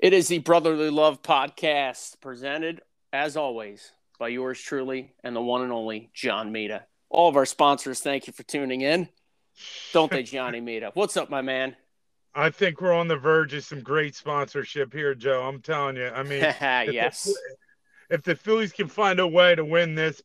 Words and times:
It 0.00 0.14
is 0.14 0.28
the 0.28 0.38
Brotherly 0.38 0.88
Love 0.88 1.20
podcast 1.20 2.22
presented, 2.22 2.80
as 3.12 3.36
always, 3.36 3.92
by 4.18 4.28
yours 4.28 4.58
truly 4.58 5.12
and 5.22 5.36
the 5.36 5.42
one 5.42 5.60
and 5.60 5.70
only 5.70 6.08
John 6.14 6.52
Mita. 6.52 6.86
All 7.10 7.28
of 7.28 7.36
our 7.36 7.44
sponsors, 7.44 8.00
thank 8.00 8.26
you 8.26 8.32
for 8.32 8.42
tuning 8.42 8.80
in. 8.80 9.10
Don't 9.92 10.10
they, 10.10 10.22
Johnny 10.22 10.58
Mita? 10.62 10.90
What's 10.94 11.18
up, 11.18 11.28
my 11.28 11.42
man? 11.42 11.76
I 12.34 12.48
think 12.48 12.80
we're 12.80 12.94
on 12.94 13.08
the 13.08 13.18
verge 13.18 13.52
of 13.52 13.62
some 13.62 13.82
great 13.82 14.14
sponsorship 14.14 14.94
here, 14.94 15.14
Joe. 15.14 15.42
I'm 15.42 15.60
telling 15.60 15.96
you. 15.96 16.08
I 16.08 16.22
mean, 16.22 16.40
yes. 16.60 17.26
If 17.28 17.34
the, 17.34 18.14
if 18.14 18.22
the 18.22 18.36
Phillies 18.36 18.72
can 18.72 18.88
find 18.88 19.20
a 19.20 19.28
way 19.28 19.54
to 19.54 19.66
win 19.66 19.94
this, 19.94 20.22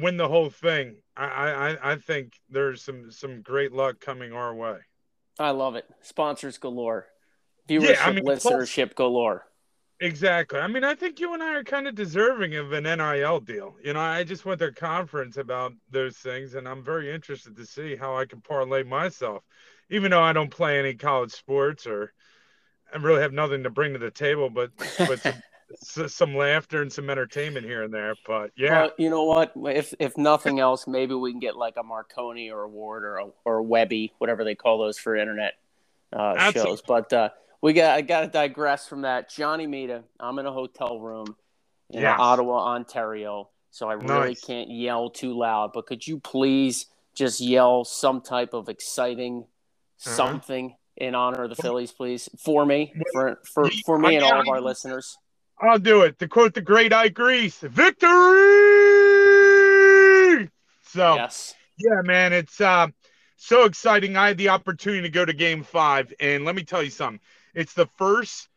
win 0.00 0.16
the 0.16 0.28
whole 0.28 0.48
thing, 0.48 0.96
I, 1.14 1.26
I, 1.26 1.92
I 1.92 1.96
think 1.96 2.40
there's 2.48 2.82
some 2.82 3.10
some 3.10 3.42
great 3.42 3.72
luck 3.72 4.00
coming 4.00 4.32
our 4.32 4.54
way. 4.54 4.78
I 5.38 5.50
love 5.50 5.76
it. 5.76 5.84
Sponsors 6.00 6.56
galore. 6.56 7.08
Viewership, 7.70 7.94
yeah, 7.94 8.04
I 8.04 8.12
mean, 8.12 8.24
listenership 8.24 8.96
galore. 8.96 9.46
Exactly. 10.00 10.58
I 10.58 10.66
mean, 10.66 10.82
I 10.82 10.94
think 10.94 11.20
you 11.20 11.34
and 11.34 11.42
I 11.42 11.54
are 11.54 11.62
kind 11.62 11.86
of 11.86 11.94
deserving 11.94 12.56
of 12.56 12.72
an 12.72 12.84
NIL 12.84 13.38
deal. 13.40 13.76
You 13.84 13.92
know, 13.92 14.00
I 14.00 14.24
just 14.24 14.44
went 14.44 14.58
to 14.60 14.66
a 14.66 14.72
conference 14.72 15.36
about 15.36 15.74
those 15.90 16.16
things, 16.16 16.54
and 16.54 16.66
I'm 16.66 16.82
very 16.82 17.14
interested 17.14 17.54
to 17.56 17.66
see 17.66 17.94
how 17.94 18.16
I 18.16 18.24
can 18.24 18.40
parlay 18.40 18.82
myself, 18.82 19.44
even 19.90 20.10
though 20.10 20.22
I 20.22 20.32
don't 20.32 20.50
play 20.50 20.78
any 20.78 20.94
college 20.94 21.32
sports 21.32 21.86
or 21.86 22.12
I 22.92 22.98
really 22.98 23.20
have 23.20 23.32
nothing 23.32 23.62
to 23.62 23.70
bring 23.70 23.92
to 23.92 23.98
the 23.98 24.10
table, 24.10 24.50
but 24.50 24.70
but 24.98 25.20
some, 25.82 26.08
some 26.08 26.34
laughter 26.34 26.82
and 26.82 26.92
some 26.92 27.08
entertainment 27.08 27.66
here 27.66 27.82
and 27.84 27.92
there. 27.92 28.14
But 28.26 28.50
yeah, 28.56 28.82
well, 28.82 28.90
you 28.98 29.10
know 29.10 29.24
what? 29.24 29.52
If 29.54 29.94
if 29.98 30.16
nothing 30.16 30.60
else, 30.60 30.86
maybe 30.86 31.14
we 31.14 31.30
can 31.30 31.40
get 31.40 31.56
like 31.56 31.74
a 31.76 31.82
Marconi 31.82 32.50
or 32.50 32.62
a 32.62 32.68
Ward 32.68 33.04
or 33.04 33.16
a, 33.18 33.26
or 33.44 33.58
a 33.58 33.62
Webby, 33.62 34.12
whatever 34.18 34.44
they 34.44 34.54
call 34.54 34.78
those 34.78 34.98
for 34.98 35.14
internet 35.14 35.54
uh, 36.12 36.50
shows. 36.52 36.82
But 36.82 37.12
uh, 37.12 37.28
we 37.62 37.72
got 37.72 37.96
I 37.96 38.00
got 38.02 38.20
to 38.20 38.26
digress 38.28 38.86
from 38.86 39.02
that. 39.02 39.30
Johnny 39.30 39.66
Mita, 39.66 40.04
I'm 40.18 40.38
in 40.38 40.46
a 40.46 40.52
hotel 40.52 40.98
room 40.98 41.36
in 41.90 42.02
yes. 42.02 42.16
Ottawa, 42.18 42.74
Ontario, 42.74 43.50
so 43.70 43.88
I 43.88 43.94
really 43.94 44.28
nice. 44.28 44.44
can't 44.44 44.70
yell 44.70 45.10
too 45.10 45.36
loud. 45.36 45.72
But 45.72 45.86
could 45.86 46.06
you 46.06 46.18
please 46.20 46.86
just 47.14 47.40
yell 47.40 47.84
some 47.84 48.20
type 48.20 48.54
of 48.54 48.68
exciting 48.68 49.44
uh-huh. 50.04 50.10
something 50.10 50.74
in 50.96 51.14
honor 51.14 51.44
of 51.44 51.50
the 51.50 51.56
Phillies, 51.56 51.92
please, 51.92 52.28
for 52.38 52.64
me, 52.64 52.94
for 53.12 53.38
for 53.44 53.70
for 53.84 53.98
me 53.98 54.16
and 54.16 54.24
all 54.24 54.40
of 54.40 54.48
our 54.48 54.60
listeners. 54.60 55.16
I'll 55.60 55.78
do 55.78 56.02
it. 56.02 56.18
To 56.20 56.28
quote 56.28 56.54
the 56.54 56.62
great 56.62 56.92
Ike 56.92 57.18
Reese, 57.18 57.58
victory. 57.60 58.10
So 60.82 61.14
yes. 61.14 61.54
yeah, 61.78 62.00
man, 62.02 62.32
it's 62.32 62.60
uh, 62.60 62.88
so 63.36 63.64
exciting. 63.64 64.16
I 64.16 64.28
had 64.28 64.38
the 64.38 64.48
opportunity 64.48 65.02
to 65.02 65.10
go 65.10 65.24
to 65.24 65.32
Game 65.32 65.62
Five, 65.62 66.12
and 66.18 66.44
let 66.44 66.54
me 66.54 66.64
tell 66.64 66.82
you 66.82 66.90
something. 66.90 67.20
It's 67.54 67.74
the 67.74 67.86
first 67.96 68.48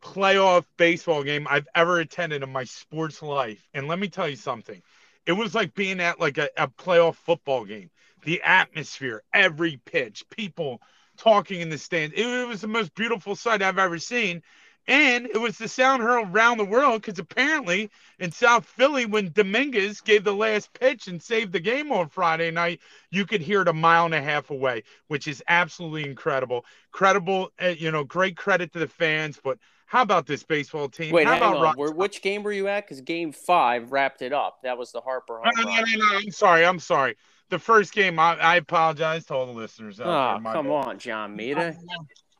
playoff 0.00 0.64
baseball 0.76 1.22
game 1.22 1.46
I've 1.48 1.68
ever 1.74 1.98
attended 1.98 2.42
in 2.42 2.52
my 2.52 2.64
sports 2.64 3.22
life. 3.22 3.66
And 3.74 3.88
let 3.88 3.98
me 3.98 4.08
tell 4.08 4.28
you 4.28 4.36
something. 4.36 4.82
It 5.26 5.32
was 5.32 5.54
like 5.54 5.74
being 5.74 6.00
at 6.00 6.20
like 6.20 6.38
a, 6.38 6.48
a 6.56 6.68
playoff 6.68 7.16
football 7.16 7.64
game. 7.64 7.90
The 8.24 8.42
atmosphere, 8.42 9.22
every 9.32 9.80
pitch, 9.84 10.24
people 10.30 10.80
talking 11.16 11.60
in 11.60 11.68
the 11.68 11.78
stands. 11.78 12.14
It, 12.16 12.26
it 12.26 12.46
was 12.46 12.60
the 12.60 12.68
most 12.68 12.94
beautiful 12.94 13.34
sight 13.34 13.62
I've 13.62 13.78
ever 13.78 13.98
seen. 13.98 14.42
And 14.88 15.26
it 15.26 15.38
was 15.40 15.58
the 15.58 15.66
sound 15.66 16.02
heard 16.02 16.28
around 16.28 16.58
the 16.58 16.64
world 16.64 17.02
because 17.02 17.18
apparently 17.18 17.90
in 18.20 18.30
South 18.30 18.64
Philly, 18.64 19.04
when 19.04 19.32
Dominguez 19.32 20.00
gave 20.00 20.22
the 20.22 20.34
last 20.34 20.72
pitch 20.74 21.08
and 21.08 21.20
saved 21.20 21.52
the 21.52 21.60
game 21.60 21.90
on 21.90 22.08
Friday 22.08 22.52
night, 22.52 22.80
you 23.10 23.26
could 23.26 23.40
hear 23.40 23.62
it 23.62 23.68
a 23.68 23.72
mile 23.72 24.04
and 24.04 24.14
a 24.14 24.22
half 24.22 24.50
away, 24.50 24.84
which 25.08 25.26
is 25.26 25.42
absolutely 25.48 26.08
incredible. 26.08 26.64
Credible, 26.92 27.50
uh, 27.60 27.68
you 27.68 27.90
know, 27.90 28.04
great 28.04 28.36
credit 28.36 28.72
to 28.74 28.78
the 28.78 28.86
fans. 28.86 29.40
But 29.42 29.58
how 29.86 30.02
about 30.02 30.26
this 30.26 30.44
baseball 30.44 30.88
team? 30.88 31.12
Wait, 31.12 31.26
how 31.26 31.56
on. 31.56 31.76
Where, 31.76 31.90
which 31.90 32.22
game 32.22 32.44
were 32.44 32.52
you 32.52 32.68
at? 32.68 32.84
Because 32.84 33.00
game 33.00 33.32
five 33.32 33.90
wrapped 33.90 34.22
it 34.22 34.32
up. 34.32 34.58
That 34.62 34.78
was 34.78 34.92
the 34.92 35.00
Harper. 35.00 35.40
No, 35.44 35.62
no, 35.62 35.68
no, 35.68 35.80
no, 35.80 36.16
I'm 36.16 36.30
sorry. 36.30 36.64
I'm 36.64 36.78
sorry. 36.78 37.16
The 37.48 37.58
first 37.58 37.92
game, 37.92 38.18
I, 38.18 38.36
I 38.36 38.56
apologize 38.56 39.26
to 39.26 39.34
all 39.34 39.46
the 39.46 39.52
listeners. 39.52 40.00
oh, 40.00 40.40
come 40.42 40.70
on, 40.70 40.98
John 40.98 41.36
Mita. 41.36 41.76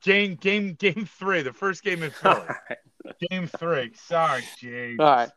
Game, 0.07 0.37
game, 0.37 0.75
game 0.75 1.05
three. 1.05 1.43
The 1.43 1.53
first 1.53 1.83
game 1.83 2.03
in 2.03 2.11
Philly. 2.11 2.41
Right. 2.71 3.29
Game 3.31 3.47
three. 3.47 3.93
Sorry, 3.95 4.43
James. 4.59 4.99
All 4.99 5.07
right. 5.07 5.31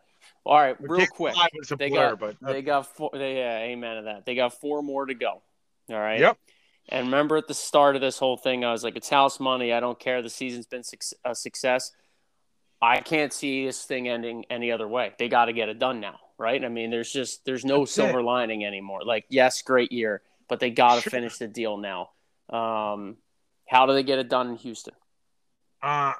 All 0.43 0.57
right, 0.57 0.75
real 0.79 1.05
quick. 1.05 1.35
They 1.77 1.89
blur, 1.89 2.15
got, 2.15 2.19
but 2.19 2.35
they 2.41 2.63
got 2.63 2.87
four. 2.95 3.11
They, 3.13 3.37
yeah, 3.37 3.59
amen 3.59 3.97
to 3.97 4.01
that. 4.03 4.25
They 4.25 4.33
got 4.33 4.59
four 4.59 4.81
more 4.81 5.05
to 5.05 5.13
go. 5.13 5.43
All 5.89 5.99
right. 5.99 6.19
Yep. 6.19 6.37
And 6.87 7.07
remember 7.07 7.37
at 7.37 7.47
the 7.47 7.53
start 7.53 7.95
of 7.95 8.01
this 8.01 8.17
whole 8.17 8.37
thing, 8.37 8.65
I 8.65 8.71
was 8.71 8.83
like, 8.83 8.95
"It's 8.95 9.09
house 9.09 9.39
money. 9.39 9.71
I 9.71 9.79
don't 9.79 9.99
care. 9.99 10.23
The 10.23 10.31
season's 10.31 10.65
been 10.65 10.81
a 11.23 11.35
success. 11.35 11.91
I 12.81 13.01
can't 13.01 13.31
see 13.31 13.65
this 13.65 13.83
thing 13.83 14.07
ending 14.07 14.45
any 14.49 14.71
other 14.71 14.87
way. 14.87 15.13
They 15.19 15.29
got 15.29 15.45
to 15.45 15.53
get 15.53 15.69
it 15.69 15.77
done 15.77 15.99
now, 15.99 16.19
right? 16.39 16.63
I 16.63 16.69
mean, 16.69 16.89
there's 16.89 17.11
just 17.11 17.45
there's 17.45 17.65
no 17.65 17.81
That's 17.81 17.91
silver 17.91 18.19
it. 18.19 18.23
lining 18.23 18.65
anymore. 18.65 19.01
Like, 19.05 19.25
yes, 19.29 19.61
great 19.61 19.91
year, 19.91 20.23
but 20.47 20.59
they 20.59 20.71
got 20.71 20.95
to 20.95 21.01
sure. 21.01 21.11
finish 21.11 21.37
the 21.37 21.47
deal 21.47 21.77
now. 21.77 22.09
Um, 22.49 23.17
how 23.69 23.85
do 23.85 23.93
they 23.93 24.03
get 24.03 24.19
it 24.19 24.29
done 24.29 24.49
in 24.49 24.55
Houston? 24.57 24.93
Uh 25.81 26.13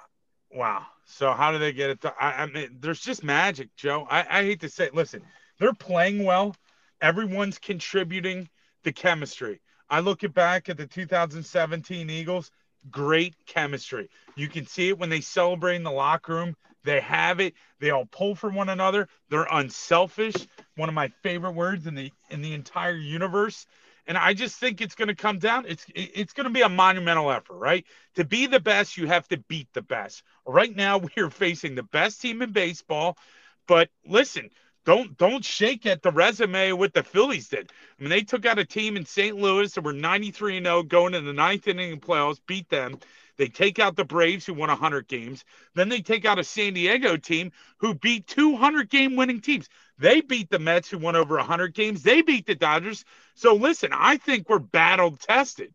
wow. 0.52 0.86
So 1.06 1.32
how 1.32 1.52
do 1.52 1.58
they 1.58 1.74
get 1.74 1.90
it 1.90 2.02
done? 2.02 2.14
I, 2.20 2.44
I 2.44 2.46
mean, 2.46 2.78
there's 2.80 3.02
just 3.02 3.24
magic, 3.24 3.76
Joe. 3.76 4.08
I, 4.10 4.20
I 4.30 4.44
hate 4.44 4.62
to 4.62 4.70
say, 4.70 4.86
it. 4.86 4.96
listen, 4.96 5.24
they're 5.60 5.74
playing 5.74 6.24
well. 6.24 6.56
Everyone's 7.02 7.58
contributing 7.58 8.48
the 8.84 8.92
chemistry. 8.92 9.60
I 9.90 10.02
look 10.02 10.24
at 10.24 10.34
back 10.34 10.70
at 10.70 10.78
the 10.78 10.86
2017 10.86 12.10
Eagles, 12.10 12.52
great 12.92 13.36
chemistry. 13.48 14.10
You 14.36 14.48
can 14.48 14.68
see 14.68 14.90
it 14.90 15.00
when 15.00 15.10
they 15.10 15.22
celebrate 15.22 15.78
in 15.78 15.84
the 15.84 15.92
locker 15.92 16.36
room. 16.36 16.56
They 16.84 17.02
have 17.02 17.40
it. 17.40 17.56
They 17.80 17.90
all 17.90 18.06
pull 18.06 18.36
for 18.36 18.50
one 18.50 18.70
another. 18.70 19.08
They're 19.30 19.48
unselfish. 19.52 20.36
One 20.76 20.90
of 20.90 20.96
my 20.96 21.10
favorite 21.24 21.52
words 21.54 21.88
in 21.88 21.96
the 21.96 22.12
in 22.30 22.42
the 22.42 22.54
entire 22.54 22.96
universe. 22.96 23.66
And 24.10 24.18
I 24.18 24.34
just 24.34 24.60
think 24.60 24.82
it's 24.82 24.96
going 24.96 25.10
to 25.10 25.16
come 25.16 25.38
down. 25.38 25.66
It's 25.68 25.86
it's 25.94 26.34
going 26.34 26.46
to 26.46 26.54
be 26.54 26.64
a 26.64 26.70
monumental 26.70 27.30
effort, 27.32 27.58
right? 27.58 27.86
To 28.16 28.26
be 28.26 28.48
the 28.48 28.60
best, 28.60 28.98
you 28.98 29.06
have 29.06 29.28
to 29.28 29.38
beat 29.38 29.68
the 29.74 29.84
best. 29.84 30.24
Right 30.48 30.76
now, 30.76 30.98
we 31.16 31.22
are 31.22 31.30
facing 31.30 31.76
the 31.76 31.84
best 31.84 32.20
team 32.20 32.42
in 32.42 32.52
baseball. 32.52 33.20
But 33.68 33.90
listen, 34.04 34.50
don't 34.84 35.16
don't 35.20 35.46
shake 35.46 35.86
at 35.86 36.02
the 36.02 36.10
resume 36.10 36.72
what 36.72 36.96
the 36.96 37.04
Phillies 37.04 37.50
did. 37.50 37.72
I 38.00 38.02
mean, 38.02 38.10
they 38.10 38.24
took 38.24 38.48
out 38.48 38.58
a 38.58 38.66
team 38.66 38.98
in 38.98 39.06
St. 39.06 39.38
Louis 39.38 39.72
that 39.72 39.84
were 39.84 39.94
93 39.94 40.58
and 40.58 40.66
0 40.66 40.84
going 40.84 41.14
in 41.14 41.26
the 41.26 41.34
ninth 41.34 41.68
inning 41.68 42.00
playoffs, 42.00 42.40
beat 42.48 42.68
them. 42.68 42.98
They 43.38 43.48
take 43.48 43.78
out 43.78 43.96
the 43.96 44.04
Braves, 44.04 44.46
who 44.46 44.54
won 44.56 44.70
100 44.70 45.08
games. 45.08 45.46
Then 45.76 45.88
they 45.88 46.02
take 46.02 46.26
out 46.26 46.40
a 46.40 46.44
San 46.44 46.74
Diego 46.74 47.16
team 47.16 47.52
who 47.78 47.94
beat 47.94 48.28
200 48.28 48.90
game 48.90 49.16
winning 49.16 49.40
teams. 49.40 49.70
They 50.00 50.22
beat 50.22 50.50
the 50.50 50.60
Mets, 50.60 50.90
who 50.90 50.98
won 50.98 51.18
over 51.18 51.36
100 51.36 51.74
games. 51.74 52.04
They 52.04 52.22
beat 52.22 52.46
the 52.46 52.56
Dodgers. 52.56 53.04
So 53.36 53.54
listen, 53.56 53.92
I 53.94 54.18
think 54.18 54.48
we're 54.48 54.60
battle 54.60 55.18
tested, 55.18 55.74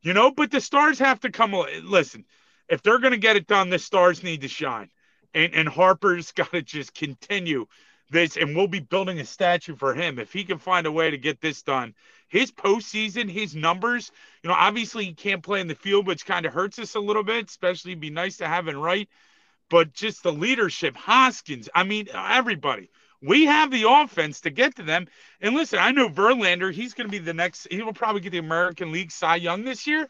you 0.00 0.14
know. 0.14 0.30
But 0.30 0.52
the 0.52 0.60
Stars 0.60 1.00
have 1.00 1.20
to 1.20 1.30
come. 1.30 1.52
Listen, 1.82 2.24
if 2.68 2.82
they're 2.82 3.00
going 3.00 3.12
to 3.12 3.18
get 3.18 3.36
it 3.36 3.48
done, 3.48 3.70
the 3.70 3.80
Stars 3.80 4.22
need 4.22 4.42
to 4.42 4.48
shine, 4.48 4.90
and 5.34 5.52
and 5.54 5.68
Harper's 5.68 6.30
got 6.36 6.52
to 6.52 6.62
just 6.62 6.94
continue 6.94 7.66
this, 8.10 8.36
and 8.36 8.54
we'll 8.54 8.68
be 8.68 8.80
building 8.80 9.18
a 9.18 9.24
statue 9.24 9.74
for 9.74 9.92
him 9.92 10.20
if 10.20 10.32
he 10.32 10.44
can 10.44 10.58
find 10.58 10.86
a 10.86 10.92
way 10.92 11.10
to 11.10 11.18
get 11.18 11.40
this 11.40 11.62
done. 11.62 11.94
His 12.28 12.52
postseason, 12.52 13.28
his 13.28 13.56
numbers, 13.56 14.12
you 14.42 14.48
know, 14.48 14.56
obviously 14.56 15.04
he 15.06 15.14
can't 15.14 15.42
play 15.42 15.60
in 15.60 15.66
the 15.66 15.74
field, 15.74 16.06
which 16.06 16.26
kind 16.26 16.46
of 16.46 16.52
hurts 16.52 16.78
us 16.78 16.94
a 16.94 17.00
little 17.00 17.24
bit. 17.24 17.48
Especially, 17.48 17.96
be 17.96 18.10
nice 18.10 18.36
to 18.36 18.46
have 18.46 18.68
him 18.68 18.76
right, 18.76 19.08
but 19.68 19.92
just 19.92 20.22
the 20.22 20.32
leadership, 20.32 20.94
Hoskins. 20.94 21.68
I 21.74 21.82
mean, 21.82 22.06
everybody 22.14 22.88
we 23.24 23.46
have 23.46 23.70
the 23.70 23.88
offense 23.88 24.40
to 24.42 24.50
get 24.50 24.76
to 24.76 24.82
them. 24.82 25.06
And 25.40 25.54
listen, 25.54 25.78
I 25.78 25.92
know 25.92 26.08
Verlander, 26.08 26.72
he's 26.72 26.94
going 26.94 27.08
to 27.08 27.10
be 27.10 27.18
the 27.18 27.34
next, 27.34 27.66
he 27.70 27.82
will 27.82 27.92
probably 27.92 28.20
get 28.20 28.32
the 28.32 28.38
American 28.38 28.92
League 28.92 29.10
Cy 29.10 29.36
Young 29.36 29.64
this 29.64 29.86
year. 29.86 30.08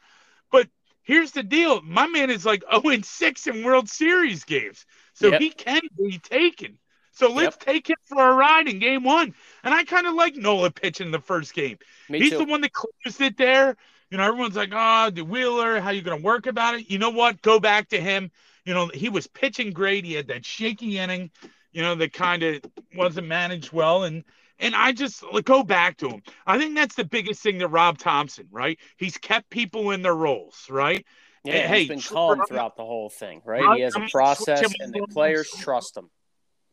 But 0.51 0.69
here's 1.03 1.33
the 1.33 1.43
deal 1.43 1.81
my 1.83 2.07
man 2.07 2.31
is 2.31 2.45
like 2.45 2.65
0 2.71 2.95
and 2.95 3.05
6 3.05 3.47
in 3.47 3.65
World 3.65 3.89
Series 3.89 4.45
games. 4.45 4.85
So 5.15 5.29
yep. 5.29 5.41
he 5.41 5.51
can 5.51 5.83
be 5.97 6.19
taken. 6.19 6.79
So 7.13 7.31
let's 7.31 7.57
yep. 7.57 7.75
take 7.75 7.91
him 7.91 7.97
for 8.07 8.29
a 8.29 8.35
ride 8.35 8.67
in 8.69 8.81
game 8.81 9.05
one. 9.05 9.35
And 9.63 9.73
I 9.73 9.85
kind 9.85 10.07
of 10.07 10.15
like 10.15 10.35
Nola 10.35 10.71
pitching 10.71 11.13
the 11.13 11.21
first 11.21 11.55
game. 11.55 11.79
Me 12.09 12.19
He's 12.19 12.31
too. 12.31 12.39
the 12.39 12.45
one 12.45 12.61
that 12.63 12.73
closed 12.73 13.21
it 13.21 13.37
there. 13.37 13.77
You 14.11 14.19
know, 14.19 14.25
everyone's 14.25 14.57
like, 14.57 14.73
oh, 14.73 15.11
the 15.11 15.25
Wheeler, 15.25 15.81
how 15.81 15.91
you 15.91 16.03
going 16.03 16.19
to 16.19 16.25
work 16.25 16.47
about 16.47 16.75
it? 16.75 16.91
You 16.91 16.99
know 16.99 17.11
what? 17.11 17.41
Go 17.43 17.61
back 17.61 17.89
to 17.91 18.01
him. 18.01 18.31
You 18.65 18.75
know, 18.75 18.91
he 18.93 19.09
was 19.09 19.27
pitching 19.29 19.73
great. 19.73 20.05
He 20.05 20.15
had 20.15 20.29
that 20.29 20.45
shaky 20.45 20.99
inning 20.99 21.31
you 21.75 21.83
know, 21.83 21.95
that 21.97 22.13
kind 22.13 22.43
of 22.43 22.63
wasn't 22.97 23.27
managed 23.27 23.73
well. 23.73 24.05
And 24.05 24.25
and 24.59 24.75
I 24.75 24.93
just 24.93 25.23
like, 25.33 25.45
go 25.45 25.65
back 25.65 25.99
to 25.99 26.09
him. 26.09 26.23
I 26.47 26.59
think 26.59 26.77
that's 26.77 26.95
the 26.95 27.05
biggest 27.05 27.43
thing 27.43 27.59
that 27.59 27.69
Rob 27.69 27.99
Thomson, 27.99 28.47
right? 28.51 28.79
He's 28.97 29.19
kept 29.19 29.51
people 29.51 29.91
in 29.91 30.01
their 30.01 30.15
roles, 30.15 30.67
right? 30.71 31.05
Yeah, 31.43 31.55
and, 31.55 31.75
he's 31.75 31.89
hey, 31.89 31.95
been 31.95 32.01
calm 32.01 32.41
throughout 32.47 32.77
the 32.77 32.85
whole 32.85 33.11
thing, 33.11 33.43
right? 33.45 33.77
He 33.77 33.83
has 33.83 33.97
a 33.97 34.07
process, 34.11 34.73
and 34.81 34.95
the 34.95 35.07
players 35.13 35.51
trust 35.51 35.97
him. 35.97 36.09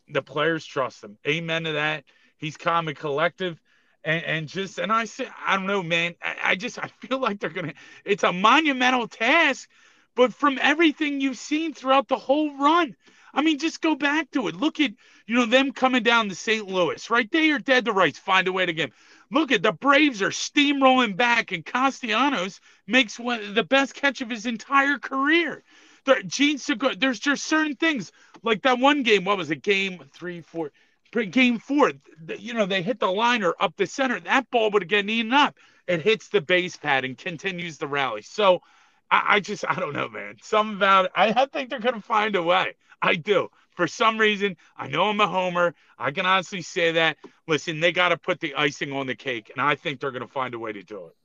The 0.08 0.22
players 0.22 0.64
trust 0.64 1.04
him. 1.04 1.18
Amen 1.28 1.64
to 1.64 1.74
that. 1.74 2.06
He's 2.38 2.56
calm 2.56 2.88
and 2.88 2.98
collective. 2.98 3.60
And, 4.04 4.24
and 4.24 4.48
just 4.48 4.80
and 4.80 4.92
I 4.92 5.06
say 5.06 5.28
I 5.46 5.58
don't 5.58 5.68
know, 5.68 5.84
man. 5.84 6.16
I, 6.24 6.36
I 6.44 6.56
just 6.56 6.80
I 6.80 6.90
feel 7.02 7.20
like 7.20 7.40
they're 7.40 7.50
gonna. 7.50 7.74
It's 8.06 8.24
a 8.24 8.32
monumental 8.32 9.08
task, 9.08 9.70
but 10.16 10.34
from 10.34 10.58
everything 10.62 11.22
you've 11.22 11.38
seen 11.38 11.74
throughout 11.74 12.08
the 12.08 12.18
whole 12.18 12.56
run. 12.58 12.96
I 13.34 13.42
mean, 13.42 13.60
just 13.60 13.82
go 13.82 13.96
back 13.96 14.32
to 14.32 14.48
it. 14.48 14.56
Look 14.56 14.80
at, 14.80 14.92
you 15.26 15.36
know, 15.36 15.46
them 15.46 15.72
coming 15.72 16.04
down 16.04 16.30
to 16.30 16.36
St. 16.36 16.68
Louis, 16.68 17.10
right? 17.10 17.30
They 17.32 17.52
are 17.52 17.60
dead 17.60 17.86
to 17.86 17.94
rights. 17.94 18.20
Find 18.20 18.48
a 18.48 18.52
way 18.52 18.66
to 18.66 18.74
get. 18.74 18.92
Look 19.32 19.52
at 19.52 19.64
the 19.64 19.72
Braves 19.72 20.22
are 20.22 20.30
steamrolling 20.30 21.16
back, 21.16 21.52
and 21.52 21.66
Castellanos 21.66 22.60
makes 22.88 23.18
one 23.18 23.54
the 23.54 23.64
best 23.64 23.96
catch 23.96 24.22
of 24.22 24.30
his 24.30 24.46
entire 24.46 24.98
career. 25.00 25.64
The, 26.04 26.24
Jean 26.26 26.58
Segura, 26.58 26.96
there's 26.96 27.20
just 27.20 27.46
certain 27.46 27.76
things 27.76 28.12
like 28.44 28.64
that 28.64 28.80
one 28.80 29.04
game. 29.04 29.24
What 29.24 29.38
was 29.38 29.52
it? 29.52 29.62
Game 29.62 30.04
three, 30.14 30.42
four, 30.42 30.72
game 31.12 31.60
four. 31.60 31.94
You 32.38 32.54
know, 32.54 32.66
they 32.66 32.82
hit 32.82 33.00
the 33.00 33.12
liner 33.12 33.54
up 33.60 33.78
the 33.78 33.86
center. 33.86 34.20
That 34.20 34.50
ball 34.50 34.72
would 34.72 34.82
have 34.82 34.90
gotten 34.90 35.10
eaten 35.10 35.34
up. 35.34 35.56
It 35.88 36.02
hits 36.02 36.28
the 36.30 36.42
base 36.42 36.76
pad 36.76 37.06
and 37.06 37.18
continues 37.18 37.78
the 37.78 37.88
rally. 37.88 38.22
So 38.22 38.62
I, 39.12 39.36
I 39.36 39.40
just, 39.42 39.66
I 39.68 39.76
don't 39.76 39.94
know, 39.94 40.10
man. 40.10 40.38
Some 40.42 40.78
about 40.78 41.06
it. 41.06 41.12
I 41.16 41.46
think 41.46 41.70
they're 41.70 41.80
going 41.80 41.96
to 41.96 42.02
find 42.02 42.36
a 42.36 42.42
way. 42.42 42.76
I 43.02 43.16
do. 43.16 43.50
For 43.76 43.88
some 43.88 44.18
reason, 44.18 44.58
I 44.78 44.88
know 44.88 45.06
I'm 45.06 45.20
a 45.20 45.28
homer. 45.28 45.76
I 45.98 46.12
can 46.12 46.26
honestly 46.26 46.62
say 46.62 46.94
that. 46.94 47.18
Listen, 47.48 47.80
they 47.80 47.92
got 47.92 48.10
to 48.10 48.18
put 48.18 48.40
the 48.40 48.56
icing 48.56 48.92
on 48.92 49.08
the 49.08 49.16
cake, 49.16 49.52
and 49.56 49.62
I 49.62 49.76
think 49.76 50.00
they're 50.00 50.12
going 50.12 50.26
to 50.26 50.32
find 50.32 50.54
a 50.54 50.60
way 50.60 50.74
to 50.74 50.84
do 50.84 51.08
it. 51.08 51.16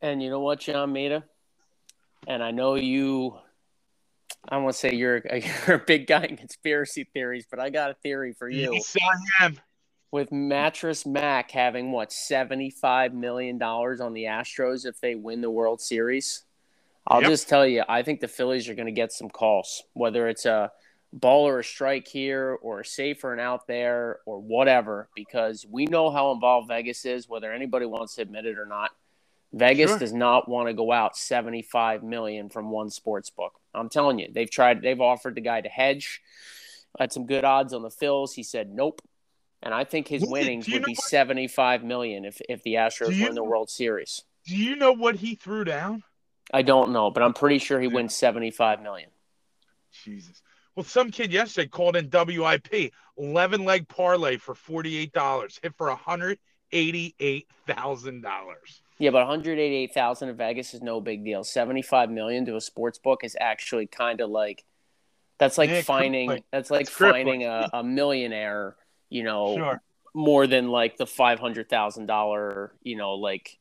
And 0.00 0.22
you 0.22 0.30
know 0.30 0.40
what, 0.40 0.60
John 0.60 0.92
Mita? 0.92 1.24
And 2.26 2.42
I 2.42 2.50
know 2.50 2.74
you. 2.74 3.38
I 4.48 4.58
want 4.58 4.74
to 4.74 4.78
say 4.78 4.94
you're 4.94 5.16
a, 5.16 5.40
you're 5.66 5.76
a 5.76 5.84
big 5.84 6.06
guy 6.06 6.24
in 6.24 6.36
conspiracy 6.36 7.04
theories, 7.12 7.46
but 7.50 7.60
I 7.60 7.70
got 7.70 7.90
a 7.90 7.94
theory 7.94 8.32
for 8.32 8.48
you. 8.48 8.74
Yes, 8.74 8.96
I 9.40 9.44
am. 9.44 9.58
With 10.12 10.30
Mattress 10.30 11.04
Mac 11.04 11.50
having 11.50 11.92
what 11.92 12.12
seventy 12.12 12.70
five 12.70 13.12
million 13.12 13.58
dollars 13.58 14.00
on 14.00 14.12
the 14.12 14.24
Astros 14.24 14.86
if 14.86 15.00
they 15.00 15.14
win 15.14 15.40
the 15.40 15.50
World 15.50 15.80
Series, 15.80 16.44
I'll 17.06 17.22
yep. 17.22 17.30
just 17.30 17.48
tell 17.48 17.66
you, 17.66 17.84
I 17.88 18.02
think 18.02 18.20
the 18.20 18.28
Phillies 18.28 18.68
are 18.68 18.74
going 18.74 18.86
to 18.86 18.92
get 18.92 19.12
some 19.12 19.30
calls, 19.30 19.84
whether 19.92 20.28
it's 20.28 20.44
a 20.44 20.72
ball 21.12 21.46
or 21.46 21.60
a 21.60 21.64
strike 21.64 22.08
here 22.08 22.58
or 22.60 22.80
a 22.80 22.84
safer 22.84 23.32
and 23.32 23.40
out 23.40 23.66
there 23.66 24.18
or 24.26 24.40
whatever, 24.40 25.08
because 25.14 25.64
we 25.68 25.86
know 25.86 26.10
how 26.10 26.32
involved 26.32 26.68
Vegas 26.68 27.04
is, 27.04 27.28
whether 27.28 27.52
anybody 27.52 27.86
wants 27.86 28.16
to 28.16 28.22
admit 28.22 28.46
it 28.46 28.58
or 28.58 28.66
not. 28.66 28.90
Vegas 29.52 29.90
sure. 29.90 29.98
does 29.98 30.12
not 30.12 30.48
want 30.48 30.68
to 30.68 30.74
go 30.74 30.90
out 30.92 31.16
75 31.16 32.02
million 32.02 32.48
from 32.48 32.70
one 32.70 32.90
sports 32.90 33.30
book. 33.30 33.52
I'm 33.72 33.88
telling 33.88 34.18
you, 34.18 34.28
they've 34.32 34.50
tried, 34.50 34.82
they've 34.82 35.00
offered 35.00 35.36
the 35.36 35.40
guy 35.40 35.60
to 35.60 35.68
hedge. 35.68 36.20
Had 36.98 37.12
some 37.12 37.26
good 37.26 37.44
odds 37.44 37.72
on 37.72 37.82
the 37.82 37.90
Phils. 37.90 38.32
He 38.32 38.42
said 38.42 38.70
nope. 38.70 39.00
And 39.62 39.72
I 39.72 39.84
think 39.84 40.08
his 40.08 40.24
winnings 40.24 40.68
would 40.68 40.84
be 40.84 40.92
what, 40.92 41.04
75 41.04 41.82
million 41.82 42.24
if, 42.24 42.40
if 42.48 42.62
the 42.62 42.74
Astros 42.74 43.20
win 43.20 43.34
the 43.34 43.42
World 43.42 43.70
Series. 43.70 44.22
Do 44.46 44.56
you 44.56 44.76
know 44.76 44.92
what 44.92 45.16
he 45.16 45.34
threw 45.34 45.64
down? 45.64 46.04
I 46.52 46.62
don't 46.62 46.92
know, 46.92 47.10
but 47.10 47.22
I'm 47.22 47.34
pretty 47.34 47.58
sure 47.58 47.80
he 47.80 47.88
wins 47.88 48.14
75 48.14 48.82
million. 48.82 49.10
Jesus. 50.04 50.42
Well, 50.74 50.84
some 50.84 51.10
kid 51.10 51.32
yesterday 51.32 51.68
called 51.68 51.96
in 51.96 52.10
WIP 52.10 52.92
11 53.18 53.64
leg 53.64 53.88
parlay 53.88 54.36
for 54.36 54.54
$48, 54.54 55.60
hit 55.62 55.74
for 55.76 55.88
$188,000. 55.88 56.36
Yeah, 58.98 59.10
but 59.10 59.26
188,000 59.26 60.28
in 60.28 60.36
Vegas 60.36 60.74
is 60.74 60.82
no 60.82 61.00
big 61.00 61.24
deal. 61.24 61.44
75 61.44 62.10
million 62.10 62.46
to 62.46 62.56
a 62.56 62.60
sports 62.60 62.98
book 62.98 63.24
is 63.24 63.36
actually 63.38 63.86
kind 63.86 64.20
of 64.20 64.30
like 64.30 64.64
that's 65.38 65.58
like 65.58 65.68
yeah, 65.68 65.82
finding 65.82 66.42
that's 66.50 66.70
like 66.70 66.88
finding 66.88 67.44
a, 67.44 67.68
a, 67.72 67.84
millionaire, 67.84 68.74
you 69.10 69.22
know, 69.22 69.56
sure. 69.56 69.82
more 70.14 70.46
than 70.46 70.68
like 70.68 70.96
the 70.96 71.04
$500,000, 71.04 72.70
you 72.82 72.96
know, 72.96 73.14
like 73.14 73.58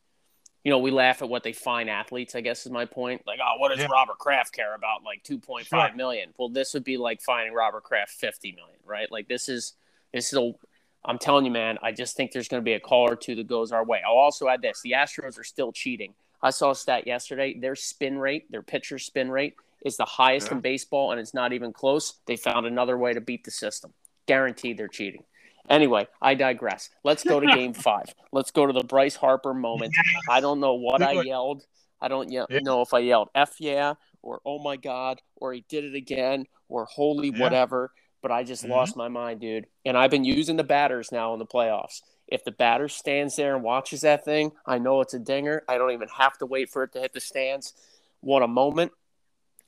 you 0.65 0.71
know, 0.71 0.79
we 0.79 0.89
laugh 0.89 1.21
at 1.21 1.29
what 1.29 1.43
they 1.43 1.53
fine 1.53 1.87
athletes, 1.87 2.33
I 2.33 2.41
guess 2.41 2.65
is 2.65 2.71
my 2.71 2.85
point. 2.85 3.21
Like, 3.27 3.39
oh, 3.41 3.59
what 3.59 3.69
does 3.69 3.79
yeah. 3.79 3.87
Robert 3.89 4.17
Kraft 4.17 4.51
care 4.51 4.73
about? 4.73 5.03
Like 5.05 5.23
two 5.23 5.37
point 5.37 5.67
five 5.67 5.91
sure. 5.91 5.95
million. 5.95 6.33
Well, 6.37 6.49
this 6.49 6.73
would 6.73 6.83
be 6.83 6.97
like 6.97 7.21
finding 7.21 7.53
Robert 7.53 7.83
Kraft 7.83 8.13
50 8.13 8.53
million, 8.53 8.79
right? 8.83 9.09
Like 9.11 9.27
this 9.27 9.47
is 9.47 9.73
this 10.11 10.33
is 10.33 10.39
a 10.39 10.51
I'm 11.05 11.19
telling 11.19 11.45
you, 11.45 11.51
man, 11.51 11.77
I 11.83 11.91
just 11.91 12.17
think 12.17 12.31
there's 12.31 12.47
going 12.47 12.61
to 12.61 12.65
be 12.65 12.73
a 12.73 12.79
call 12.79 13.07
or 13.07 13.15
two 13.15 13.35
that 13.35 13.47
goes 13.47 13.71
our 13.71 13.85
way. 13.85 14.01
I'll 14.05 14.15
also 14.15 14.47
add 14.47 14.63
this: 14.63 14.81
the 14.81 14.93
Astros 14.93 15.39
are 15.39 15.43
still 15.43 15.71
cheating. 15.71 16.15
I 16.41 16.49
saw 16.49 16.71
a 16.71 16.75
stat 16.75 17.05
yesterday. 17.05 17.57
Their 17.59 17.75
spin 17.75 18.17
rate, 18.17 18.51
their 18.51 18.63
pitcher 18.63 18.97
spin 18.97 19.29
rate, 19.29 19.55
is 19.85 19.97
the 19.97 20.05
highest 20.05 20.47
yeah. 20.47 20.55
in 20.55 20.61
baseball, 20.61 21.11
and 21.11 21.19
it's 21.19 21.35
not 21.35 21.53
even 21.53 21.73
close. 21.73 22.15
They 22.25 22.37
found 22.37 22.65
another 22.65 22.97
way 22.97 23.13
to 23.13 23.21
beat 23.21 23.43
the 23.43 23.51
system. 23.51 23.93
Guaranteed, 24.25 24.79
they're 24.79 24.87
cheating. 24.87 25.25
Anyway, 25.69 26.07
I 26.21 26.35
digress. 26.35 26.89
Let's 27.03 27.23
go 27.23 27.39
to 27.39 27.47
game 27.47 27.73
five. 27.87 28.13
Let's 28.31 28.51
go 28.51 28.65
to 28.65 28.73
the 28.73 28.83
Bryce 28.83 29.15
Harper 29.15 29.53
moment. 29.53 29.93
I 30.29 30.41
don't 30.41 30.59
know 30.59 30.75
what 30.75 31.01
I 31.01 31.21
yelled. 31.21 31.63
I 32.01 32.07
don't 32.07 32.31
ye- 32.31 32.45
yeah. 32.49 32.59
know 32.59 32.81
if 32.81 32.93
I 32.93 32.99
yelled 32.99 33.29
F 33.33 33.55
yeah 33.59 33.95
or 34.21 34.41
oh 34.45 34.59
my 34.59 34.75
God 34.75 35.21
or 35.35 35.53
he 35.53 35.65
did 35.69 35.83
it 35.85 35.95
again 35.95 36.45
or 36.67 36.85
holy 36.85 37.29
yeah. 37.29 37.41
whatever, 37.41 37.91
but 38.21 38.31
I 38.31 38.43
just 38.43 38.63
mm-hmm. 38.63 38.73
lost 38.73 38.95
my 38.95 39.07
mind, 39.07 39.41
dude. 39.41 39.67
And 39.85 39.97
I've 39.97 40.11
been 40.11 40.25
using 40.25 40.57
the 40.57 40.63
batters 40.63 41.11
now 41.11 41.33
in 41.33 41.39
the 41.39 41.45
playoffs. 41.45 42.01
If 42.27 42.43
the 42.43 42.51
batter 42.51 42.89
stands 42.89 43.35
there 43.35 43.55
and 43.55 43.63
watches 43.63 44.01
that 44.01 44.25
thing, 44.25 44.51
I 44.65 44.79
know 44.79 45.01
it's 45.01 45.13
a 45.13 45.19
dinger. 45.19 45.63
I 45.69 45.77
don't 45.77 45.91
even 45.91 46.07
have 46.17 46.37
to 46.39 46.45
wait 46.45 46.69
for 46.69 46.83
it 46.83 46.93
to 46.93 46.99
hit 46.99 47.13
the 47.13 47.21
stands. 47.21 47.73
What 48.21 48.41
a 48.41 48.47
moment. 48.47 48.91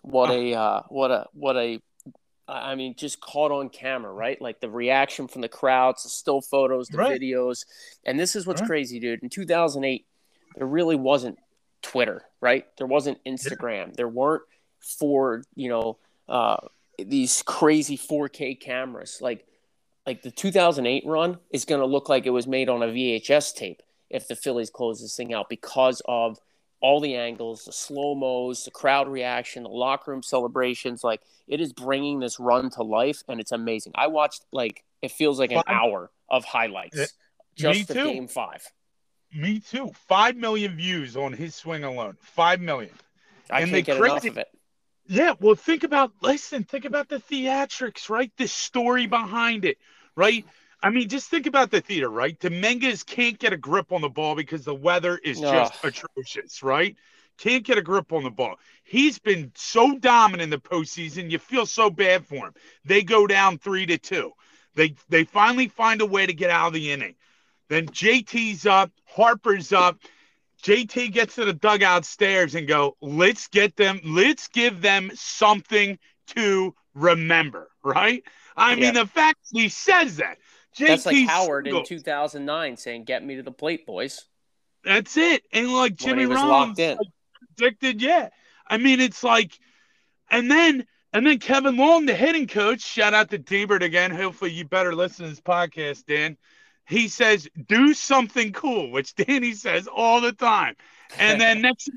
What 0.02 0.32
a 0.32 0.54
uh, 0.54 0.82
what 0.90 1.12
a 1.12 1.28
what 1.34 1.58
a 1.58 1.80
I 2.48 2.76
mean, 2.76 2.96
just 2.96 3.20
caught 3.20 3.52
on 3.52 3.70
camera, 3.70 4.12
right? 4.12 4.42
Like 4.42 4.62
the 4.62 4.70
reaction 4.70 5.28
from 5.28 5.42
the 5.42 5.50
crowds, 5.50 6.04
the 6.04 6.10
still 6.10 6.42
photos, 6.42 6.88
the 6.88 6.98
right. 6.98 7.20
videos. 7.20 7.66
And 8.06 8.20
this 8.20 8.36
is 8.36 8.48
what's 8.48 8.62
right. 8.62 8.68
crazy, 8.68 9.00
dude. 9.00 9.22
In 9.22 9.30
2008, 9.30 10.06
there 10.56 10.68
really 10.68 10.96
wasn't 10.96 11.38
Twitter, 11.82 12.24
right? 12.40 12.66
There 12.78 12.88
wasn't 12.88 13.24
Instagram. 13.26 13.94
There 13.96 14.08
weren't 14.08 14.44
for, 14.80 15.44
you 15.56 15.70
know, 15.70 15.98
uh, 16.30 16.58
these 16.98 17.44
crazy 17.44 17.98
4K 17.98 18.60
cameras. 18.60 19.20
Like, 19.22 19.46
like 20.06 20.22
the 20.22 20.32
2008 20.32 21.04
run 21.06 21.38
is 21.52 21.66
going 21.66 21.82
to 21.82 21.88
look 21.88 22.08
like 22.08 22.26
it 22.26 22.32
was 22.32 22.48
made 22.48 22.70
on 22.70 22.82
a 22.82 22.88
VHS 22.88 23.56
tape 23.56 23.82
if 24.10 24.28
the 24.28 24.36
Phillies 24.36 24.70
close 24.70 25.02
this 25.02 25.18
thing 25.18 25.34
out 25.34 25.50
because 25.50 26.02
of 26.06 26.40
all 26.80 27.00
the 27.00 27.16
angles, 27.16 27.66
the 27.66 27.72
slow 27.72 28.16
mos, 28.16 28.66
the 28.66 28.72
crowd 28.72 29.08
reaction, 29.08 29.64
the 29.64 29.70
locker 29.70 30.12
room 30.12 30.24
celebrations. 30.24 31.04
Like 31.04 31.22
it 31.48 31.60
is 31.60 31.74
bringing 31.74 32.20
this 32.20 32.40
run 32.40 32.70
to 32.72 32.84
life, 32.84 33.24
and 33.28 33.40
it's 33.40 33.52
amazing. 33.52 33.94
I 33.96 34.08
watched 34.08 34.46
like 34.52 34.84
it 35.02 35.12
feels 35.12 35.40
like 35.40 35.52
an 35.52 35.64
hour 35.68 36.12
of 36.30 36.46
highlights 36.46 36.98
eh, 36.98 37.04
it, 37.04 37.14
just 37.56 37.88
for 37.88 37.94
game 37.94 38.28
five. 38.28 38.64
Me 39.34 39.60
too. 39.60 39.92
Five 40.08 40.36
million 40.38 40.76
views 40.76 41.18
on 41.18 41.34
his 41.34 41.54
swing 41.56 41.84
alone. 41.84 42.18
Five 42.22 42.62
million. 42.62 42.94
I 43.50 43.62
and 43.62 43.72
can't 43.72 43.86
get 43.86 43.98
enough 43.98 44.26
of 44.26 44.38
it. 44.38 44.48
Yeah, 45.10 45.34
well, 45.40 45.56
think 45.56 45.84
about 45.84 46.12
listen, 46.22 46.64
think 46.64 46.86
about 46.86 47.08
the 47.08 47.18
theatrics, 47.18 48.10
right? 48.10 48.32
The 48.38 48.48
story 48.48 49.08
behind 49.08 49.64
it, 49.66 49.78
right? 50.16 50.46
I 50.82 50.90
mean, 50.92 51.10
just 51.10 51.30
think 51.30 51.48
about 51.48 51.72
the 51.72 51.82
theater, 51.82 52.10
right? 52.10 52.40
Dominguez 52.40 53.04
can't 53.04 53.40
get 53.40 53.52
a 53.52 53.58
grip 53.58 53.92
on 53.92 54.02
the 54.02 54.10
ball 54.10 54.36
because 54.36 54.64
the 54.64 54.76
weather 54.76 55.18
is 55.18 55.40
just 55.40 55.84
atrocious, 55.84 56.62
right? 56.62 56.96
Can't 57.38 57.64
get 57.64 57.78
a 57.78 57.82
grip 57.82 58.14
on 58.14 58.24
the 58.24 58.30
ball. 58.30 58.56
He's 58.84 59.20
been 59.20 59.52
so 59.56 59.98
dominant 59.98 60.44
in 60.44 60.50
the 60.50 60.58
postseason. 60.58 61.32
You 61.32 61.40
feel 61.40 61.66
so 61.66 61.90
bad 61.90 62.26
for 62.26 62.48
him. 62.48 62.54
They 62.86 63.04
go 63.04 63.28
down 63.28 63.58
three 63.58 63.86
to 63.88 63.98
two. 63.98 64.32
They 64.76 64.96
they 65.10 65.24
finally 65.24 65.68
find 65.68 66.02
a 66.02 66.06
way 66.06 66.26
to 66.26 66.34
get 66.34 66.52
out 66.52 66.68
of 66.68 66.74
the 66.74 66.92
inning. 66.92 67.16
Then 67.70 67.88
JT's 67.88 68.66
up, 68.66 68.92
Harper's 69.06 69.74
up. 69.74 70.00
JT 70.64 71.12
gets 71.12 71.36
to 71.36 71.46
the 71.46 71.54
dugout 71.54 72.06
stairs 72.06 72.56
and 72.56 72.68
go, 72.68 72.98
let's 73.02 73.48
get 73.48 73.76
them, 73.76 74.00
let's 74.04 74.48
give 74.48 74.82
them 74.82 75.12
something 75.14 76.00
to 76.28 76.74
remember, 76.96 77.70
right? 77.84 78.24
I 78.56 78.72
yeah. 78.74 78.76
mean, 78.76 78.94
the 78.96 79.06
fact 79.06 79.40
he 79.52 79.70
says 79.70 80.18
that 80.18 80.38
JT 80.78 80.88
That's 80.88 81.06
like 81.06 81.28
Howard 81.28 81.68
in 81.68 81.84
2009 81.84 82.78
saying, 82.78 83.04
"Get 83.06 83.24
me 83.26 83.36
to 83.36 83.44
the 83.44 83.52
plate, 83.52 83.86
boys." 83.86 84.26
That's 84.84 85.18
it. 85.18 85.44
And 85.52 85.74
like 85.74 85.96
Jimmy 85.96 86.26
was 86.26 86.38
Rollins 86.38 86.78
locked 86.78 86.80
in. 86.80 86.98
predicted, 87.56 88.02
yeah. 88.02 88.30
I 88.68 88.78
mean, 88.78 89.00
it's 89.00 89.24
like, 89.24 89.58
and 90.30 90.50
then 90.50 90.86
and 91.14 91.26
then 91.26 91.40
Kevin 91.40 91.78
Long, 91.78 92.06
the 92.06 92.14
hitting 92.14 92.48
coach, 92.48 92.82
shout 92.82 93.14
out 93.14 93.30
to 93.32 93.38
Debert 93.38 93.84
again. 93.84 94.12
Hopefully, 94.12 94.52
you 94.52 94.66
better 94.66 94.94
listen 94.94 95.26
to 95.26 95.30
this 95.30 95.42
podcast, 95.42 96.06
Dan. 96.06 96.38
He 96.88 97.08
says, 97.08 97.48
"Do 97.68 97.94
something 97.94 98.54
cool," 98.54 98.92
which 98.92 99.16
Danny 99.16 99.54
says 99.54 99.88
all 99.88 100.22
the 100.22 100.34
time. 100.34 100.76
And 101.18 101.40
then 101.40 101.62
next, 101.64 101.90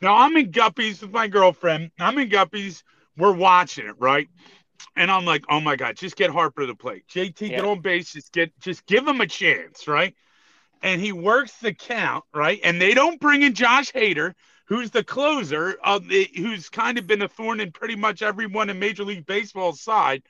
now 0.00 0.16
I'm 0.16 0.36
in 0.36 0.50
Guppies 0.50 1.02
with 1.02 1.12
my 1.12 1.28
girlfriend. 1.28 1.92
I'm 1.98 2.18
in 2.18 2.28
Guppies. 2.30 2.82
We're 3.16 3.32
watching 3.32 3.86
it, 3.86 3.96
right? 3.98 4.28
And 4.96 5.10
I'm 5.10 5.24
like, 5.24 5.44
oh 5.48 5.60
my 5.60 5.76
god, 5.76 5.96
just 5.96 6.16
get 6.16 6.30
Harper 6.30 6.62
to 6.62 6.66
the 6.66 6.74
plate. 6.74 7.04
JT, 7.08 7.40
yeah. 7.42 7.56
get 7.56 7.64
on 7.64 7.80
base, 7.80 8.12
just 8.12 8.32
get, 8.32 8.58
just 8.60 8.86
give 8.86 9.06
him 9.06 9.20
a 9.20 9.26
chance, 9.26 9.86
right? 9.88 10.14
And 10.82 11.00
he 11.00 11.12
works 11.12 11.52
the 11.60 11.74
count, 11.74 12.24
right? 12.34 12.60
And 12.62 12.80
they 12.80 12.94
don't 12.94 13.20
bring 13.20 13.42
in 13.42 13.54
Josh 13.54 13.92
Hader, 13.92 14.34
who's 14.66 14.90
the 14.90 15.04
closer 15.04 15.76
of 15.82 16.08
the, 16.08 16.28
who's 16.36 16.68
kind 16.68 16.98
of 16.98 17.06
been 17.06 17.22
a 17.22 17.28
thorn 17.28 17.60
in 17.60 17.72
pretty 17.72 17.96
much 17.96 18.22
everyone 18.22 18.70
in 18.70 18.78
Major 18.78 19.04
League 19.04 19.26
Baseball's 19.26 19.80
side. 19.80 20.22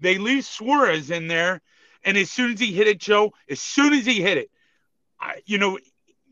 They 0.00 0.18
leave 0.18 0.44
Suarez 0.44 1.10
in 1.10 1.28
there, 1.28 1.62
and 2.04 2.16
as 2.16 2.30
soon 2.30 2.52
as 2.52 2.60
he 2.60 2.72
hit 2.72 2.88
it, 2.88 2.98
Joe, 2.98 3.32
as 3.48 3.60
soon 3.60 3.92
as 3.92 4.04
he 4.04 4.20
hit 4.20 4.36
it, 4.36 4.50
I, 5.20 5.40
you 5.46 5.58
know, 5.58 5.78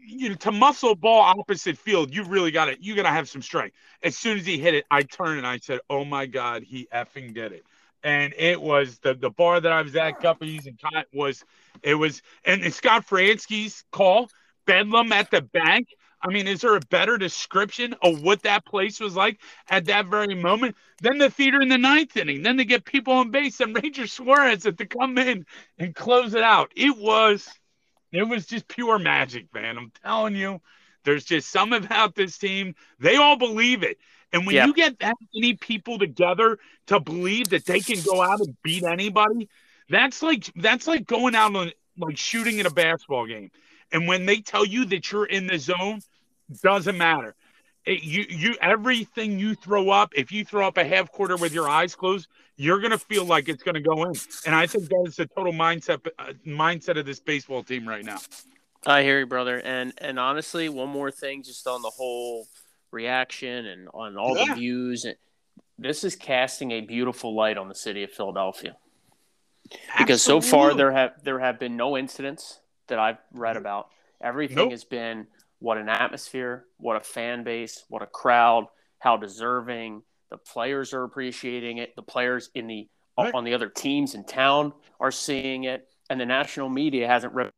you 0.05 0.31
know, 0.31 0.35
to 0.37 0.53
muscle 0.53 0.95
ball 0.95 1.21
opposite 1.21 1.79
field, 1.79 2.15
you 2.15 2.25
really 2.25 2.51
got 2.51 2.69
it. 2.69 2.79
you 2.81 2.95
got 2.95 3.05
to 3.05 3.11
have 3.11 3.29
some 3.29 3.43
strength. 3.43 3.77
As 4.03 4.17
soon 4.17 4.39
as 4.39 4.47
he 4.47 4.59
hit 4.59 4.75
it, 4.75 4.85
I 4.91 5.03
turned 5.03 5.39
and 5.39 5.47
I 5.47 5.59
said, 5.59 5.81
"Oh 5.89 6.05
my 6.05 6.27
God, 6.27 6.63
he 6.63 6.89
effing 6.93 7.35
did 7.35 7.53
it!" 7.53 7.65
And 8.03 8.35
it 8.37 8.61
was 8.61 8.99
the 8.99 9.15
the 9.15 9.31
bar 9.31 9.61
that 9.61 9.73
I 9.73 9.83
was 9.83 9.95
at, 9.97 10.21
Guppies 10.21 10.67
and 10.67 10.81
Cotton 10.81 11.05
was 11.13 11.45
it 11.83 11.95
was 11.95 12.23
and, 12.45 12.73
Scott 12.73 13.07
Franzke's 13.07 13.85
call, 13.93 14.29
Bedlam 14.67 15.13
at 15.13 15.31
the 15.31 15.43
bank. 15.43 15.89
I 16.25 16.29
mean, 16.33 16.47
is 16.47 16.61
there 16.61 16.77
a 16.77 16.81
better 16.81 17.19
description 17.19 17.97
of 18.01 18.23
what 18.23 18.43
that 18.43 18.65
place 18.65 19.01
was 19.01 19.17
like 19.17 19.41
at 19.69 19.87
that 19.87 20.07
very 20.07 20.37
moment? 20.37 20.77
Then 21.01 21.19
the 21.19 21.31
theater 21.31 21.61
in 21.61 21.69
the 21.69 21.79
ninth 21.79 22.17
inning. 22.17 22.43
Then 22.43 22.57
they 22.57 22.65
get 22.65 22.85
people 22.85 23.15
on 23.15 23.33
base 23.33 23.59
and 23.61 23.75
Ranger 23.75 24.07
Suarez 24.07 24.63
had 24.63 24.79
to 24.79 24.87
come 24.87 25.19
in 25.19 25.45
and 25.79 25.95
close 25.95 26.35
it 26.35 26.45
out. 26.45 26.71
It 26.77 26.97
was 26.97 27.49
it 28.13 28.25
was 28.25 28.47
just 28.47 28.69
pure 28.69 28.99
magic, 28.99 29.53
man. 29.55 29.79
I'm 29.79 29.93
telling 30.03 30.37
you, 30.37 30.61
there's 31.05 31.25
just 31.25 31.51
some 31.51 31.73
about 31.73 32.15
this 32.15 32.39
team. 32.39 32.75
They 33.01 33.17
all 33.17 33.37
believe 33.37 33.83
it. 33.83 33.99
And 34.33 34.47
when 34.47 34.57
you 34.67 34.73
get 34.73 34.99
that 35.01 35.17
many 35.35 35.55
people 35.55 35.99
together 35.99 36.59
to 36.87 37.01
believe 37.01 37.51
that 37.51 37.67
they 37.67 37.81
can 37.81 38.01
go 38.03 38.23
out 38.23 38.41
and 38.41 38.57
beat 38.63 38.83
anybody, 38.83 39.49
that's 39.91 40.23
like 40.23 40.51
that's 40.57 40.87
like 40.87 41.07
going 41.07 41.35
out 41.35 41.55
on 41.55 41.71
like 41.99 42.17
shooting 42.17 42.59
in 42.59 42.67
a 42.67 42.71
basketball 42.71 43.27
game. 43.27 43.51
And 43.93 44.09
when 44.09 44.25
they 44.25 44.41
tell 44.41 44.65
you 44.65 44.87
that 44.87 45.13
you're 45.13 45.27
in 45.27 45.47
the 45.47 45.59
zone, 45.59 46.01
doesn't 46.63 46.97
matter. 46.97 47.35
It, 47.85 48.05
you 48.05 48.25
you 48.29 48.57
everything 48.61 49.39
you 49.39 49.55
throw 49.55 49.91
up, 49.91 50.13
if 50.15 50.31
you 50.31 50.45
throw 50.45 50.67
up 50.67 50.77
a 50.77 50.85
half 50.85 51.11
quarter 51.11 51.37
with 51.37 51.53
your 51.53 51.69
eyes 51.69 51.97
closed, 51.97 52.29
you're 52.57 52.81
gonna 52.81 52.99
feel 52.99 53.25
like 53.25 53.49
it's 53.49 53.63
gonna 53.63 53.81
go 53.81 54.05
in. 54.05 54.15
And 54.47 54.55
I 54.55 54.67
think 54.67 54.89
that 54.89 55.05
is 55.07 55.17
the 55.17 55.27
total 55.27 55.53
mindset 55.53 56.07
uh, 56.19 56.33
mindset 56.47 56.99
of 56.99 57.07
this 57.07 57.19
baseball 57.19 57.65
team 57.65 57.89
right 57.89 58.05
now. 58.05 58.19
I 58.87 59.03
hear 59.03 59.21
you, 59.21 59.27
brother. 59.27 59.59
And 59.59 59.93
and 59.99 60.19
honestly, 60.19 60.69
one 60.69 60.89
more 60.89 61.11
thing, 61.11 61.43
just 61.43 61.67
on 61.67 61.83
the 61.83 61.91
whole 61.91 62.47
reaction 62.93 63.67
and 63.67 63.89
on 63.93 64.17
all 64.17 64.37
yeah. 64.37 64.47
the 64.47 64.55
views, 64.55 65.07
this 65.79 66.05
is 66.05 66.15
casting 66.15 66.71
a 66.73 66.83
beautiful 66.83 67.35
light 67.35 67.59
on 67.59 67.69
the 67.69 67.75
city 67.75 68.05
of 68.05 68.11
Philadelphia. 68.11 68.77
Because 69.99 70.21
Absolutely. 70.21 70.49
so 70.49 70.51
far 70.51 70.75
there 70.75 70.93
have 70.93 71.13
there 71.25 71.39
have 71.41 71.59
been 71.59 71.77
no 71.77 71.97
incidents 71.97 72.61
that 72.89 72.99
I've 72.99 73.19
read 73.33 73.57
about. 73.57 73.89
Everything 74.21 74.57
nope. 74.57 74.71
has 74.71 74.85
been 74.85 75.27
what 75.63 75.79
an 75.79 75.89
atmosphere, 75.89 76.65
what 76.77 76.97
a 76.97 77.01
fan 77.01 77.45
base, 77.45 77.85
what 77.89 78.03
a 78.03 78.07
crowd, 78.07 78.67
how 78.99 79.17
deserving 79.17 80.03
the 80.29 80.37
players 80.37 80.93
are 80.93 81.05
appreciating 81.05 81.79
it. 81.79 81.95
The 81.95 82.03
players 82.03 82.51
in 82.55 82.67
the 82.67 82.89
right. 83.17 83.33
on 83.33 83.45
the 83.45 83.55
other 83.55 83.69
teams 83.69 84.17
in 84.17 84.25
town 84.25 84.73
are 84.99 85.13
seeing 85.13 85.65
it, 85.65 85.89
and 86.11 86.21
the 86.21 86.27
national 86.27 86.69
media 86.69 87.07
hasn't 87.07 87.33
ripped. 87.33 87.53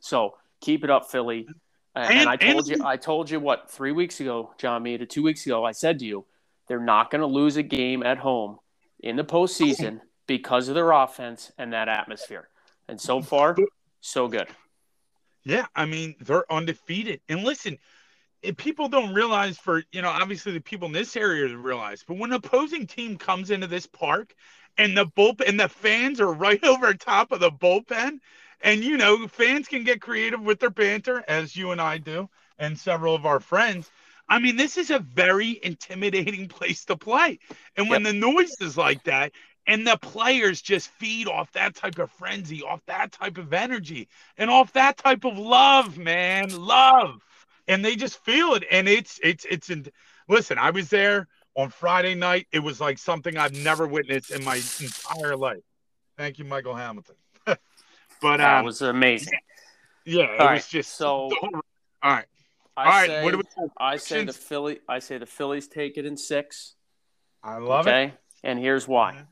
So 0.00 0.34
keep 0.60 0.84
it 0.84 0.90
up, 0.90 1.10
Philly. 1.10 1.46
And, 1.94 2.18
and 2.20 2.28
I 2.28 2.36
told 2.36 2.68
and, 2.68 2.78
you, 2.78 2.84
I 2.84 2.96
told 2.98 3.30
you 3.30 3.40
what 3.40 3.70
three 3.70 3.92
weeks 3.92 4.20
ago, 4.20 4.52
John 4.58 4.82
Mita, 4.82 5.06
two 5.06 5.22
weeks 5.22 5.46
ago, 5.46 5.64
I 5.64 5.72
said 5.72 6.00
to 6.00 6.04
you, 6.04 6.26
they're 6.68 6.78
not 6.78 7.10
going 7.10 7.22
to 7.22 7.26
lose 7.26 7.56
a 7.56 7.62
game 7.62 8.02
at 8.02 8.18
home 8.18 8.58
in 9.00 9.16
the 9.16 9.24
postseason 9.24 10.00
because 10.26 10.68
of 10.68 10.74
their 10.74 10.90
offense 10.90 11.50
and 11.56 11.72
that 11.72 11.88
atmosphere. 11.88 12.46
And 12.88 13.00
so 13.00 13.22
far, 13.22 13.56
so 14.00 14.28
good. 14.28 14.48
Yeah, 15.48 15.66
I 15.74 15.86
mean 15.86 16.14
they're 16.20 16.50
undefeated. 16.52 17.22
And 17.26 17.42
listen, 17.42 17.78
eh, 18.44 18.52
people 18.54 18.88
don't 18.90 19.14
realize 19.14 19.56
for 19.56 19.82
you 19.92 20.02
know 20.02 20.10
obviously 20.10 20.52
the 20.52 20.60
people 20.60 20.86
in 20.86 20.92
this 20.92 21.16
area 21.16 21.56
realize, 21.56 22.04
but 22.06 22.18
when 22.18 22.32
an 22.32 22.36
opposing 22.36 22.86
team 22.86 23.16
comes 23.16 23.50
into 23.50 23.66
this 23.66 23.86
park 23.86 24.34
and 24.76 24.94
the 24.94 25.06
bullpen 25.06 25.48
and 25.48 25.58
the 25.58 25.70
fans 25.70 26.20
are 26.20 26.32
right 26.34 26.62
over 26.64 26.92
top 26.92 27.32
of 27.32 27.40
the 27.40 27.50
bullpen, 27.50 28.20
and 28.60 28.84
you 28.84 28.98
know 28.98 29.26
fans 29.26 29.68
can 29.68 29.84
get 29.84 30.02
creative 30.02 30.42
with 30.42 30.60
their 30.60 30.68
banter 30.68 31.24
as 31.26 31.56
you 31.56 31.70
and 31.70 31.80
I 31.80 31.96
do, 31.96 32.28
and 32.58 32.78
several 32.78 33.14
of 33.14 33.24
our 33.24 33.40
friends. 33.40 33.90
I 34.28 34.40
mean, 34.40 34.56
this 34.56 34.76
is 34.76 34.90
a 34.90 34.98
very 34.98 35.58
intimidating 35.62 36.48
place 36.58 36.84
to 36.86 36.96
play. 36.96 37.38
And 37.76 37.88
when 37.88 38.04
yep. 38.04 38.12
the 38.12 38.18
noise 38.18 38.54
is 38.60 38.76
like 38.76 39.04
that, 39.04 39.32
and 39.68 39.86
the 39.86 39.98
players 39.98 40.62
just 40.62 40.88
feed 40.92 41.28
off 41.28 41.52
that 41.52 41.74
type 41.74 41.98
of 41.98 42.10
frenzy, 42.10 42.62
off 42.62 42.80
that 42.86 43.12
type 43.12 43.36
of 43.36 43.52
energy, 43.52 44.08
and 44.38 44.50
off 44.50 44.72
that 44.72 44.96
type 44.96 45.24
of 45.24 45.38
love, 45.38 45.98
man, 45.98 46.48
love. 46.50 47.22
And 47.68 47.84
they 47.84 47.94
just 47.94 48.24
feel 48.24 48.54
it. 48.54 48.64
And 48.70 48.88
it's 48.88 49.20
it's 49.22 49.44
it's 49.44 49.68
in 49.68 49.86
listen, 50.26 50.58
I 50.58 50.70
was 50.70 50.88
there 50.88 51.28
on 51.54 51.68
Friday 51.68 52.14
night. 52.14 52.46
It 52.50 52.60
was 52.60 52.80
like 52.80 52.98
something 52.98 53.36
I've 53.36 53.54
never 53.54 53.86
witnessed 53.86 54.30
in 54.30 54.42
my 54.42 54.56
entire 54.80 55.36
life. 55.36 55.62
Thank 56.16 56.38
you, 56.38 56.46
Michael 56.46 56.74
Hamilton. 56.74 57.16
but 57.44 57.58
that 58.22 58.40
um, 58.40 58.64
was 58.64 58.80
amazing. 58.80 59.38
Yeah, 60.06 60.24
it 60.24 60.40
all 60.40 60.54
was 60.54 60.66
just 60.66 60.96
so 60.96 61.30
all 61.42 61.60
right. 62.02 62.24
I 62.74 62.84
all 62.84 62.90
right, 62.90 63.06
say, 63.06 63.24
what 63.24 63.32
do 63.32 63.38
we 63.38 63.68
I 63.76 63.96
say 63.98 64.24
the 64.24 64.32
Philly 64.32 64.80
I 64.88 65.00
say 65.00 65.18
the 65.18 65.26
Phillies 65.26 65.68
take 65.68 65.98
it 65.98 66.06
in 66.06 66.16
six. 66.16 66.74
I 67.42 67.58
love 67.58 67.86
okay? 67.86 68.04
it 68.06 68.12
and 68.42 68.58
here's 68.58 68.86
why. 68.86 69.24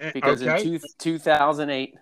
Eh, 0.00 0.10
because 0.12 0.42
okay. 0.42 0.62
in 0.62 0.80
two, 0.80 0.86
2008, 0.98 1.94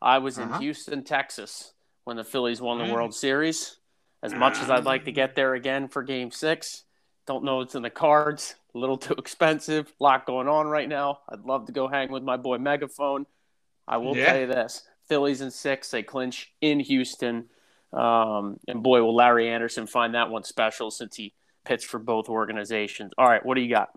I 0.00 0.18
was 0.18 0.38
in 0.38 0.44
uh-huh. 0.44 0.58
Houston, 0.60 1.04
Texas, 1.04 1.72
when 2.04 2.16
the 2.16 2.24
Phillies 2.24 2.60
won 2.60 2.78
the 2.78 2.84
mm. 2.84 2.92
World 2.92 3.14
Series. 3.14 3.76
As 4.22 4.34
much 4.34 4.58
as 4.58 4.70
I'd 4.70 4.84
like 4.84 5.04
to 5.04 5.12
get 5.12 5.36
there 5.36 5.54
again 5.54 5.88
for 5.88 6.02
Game 6.02 6.30
Six, 6.30 6.84
don't 7.26 7.44
know 7.44 7.60
it's 7.60 7.74
in 7.74 7.82
the 7.82 7.90
cards. 7.90 8.56
A 8.74 8.78
little 8.78 8.96
too 8.98 9.14
expensive. 9.14 9.92
A 10.00 10.02
lot 10.02 10.26
going 10.26 10.48
on 10.48 10.66
right 10.66 10.88
now. 10.88 11.20
I'd 11.28 11.44
love 11.44 11.66
to 11.66 11.72
go 11.72 11.86
hang 11.86 12.10
with 12.10 12.22
my 12.22 12.36
boy 12.36 12.58
Megaphone. 12.58 13.26
I 13.86 13.98
will 13.98 14.16
yeah. 14.16 14.26
tell 14.26 14.40
you 14.40 14.46
this: 14.46 14.82
Phillies 15.08 15.40
in 15.40 15.50
six, 15.50 15.90
they 15.90 16.02
clinch 16.02 16.52
in 16.60 16.80
Houston. 16.80 17.46
Um, 17.92 18.58
and 18.66 18.82
boy, 18.82 19.02
will 19.02 19.14
Larry 19.14 19.48
Andersen 19.48 19.86
find 19.86 20.14
that 20.14 20.30
one 20.30 20.42
special 20.42 20.90
since 20.90 21.16
he 21.16 21.34
pitched 21.64 21.86
for 21.86 21.98
both 21.98 22.28
organizations. 22.28 23.12
All 23.16 23.28
right, 23.28 23.44
what 23.44 23.54
do 23.54 23.60
you 23.60 23.70
got? 23.70 23.90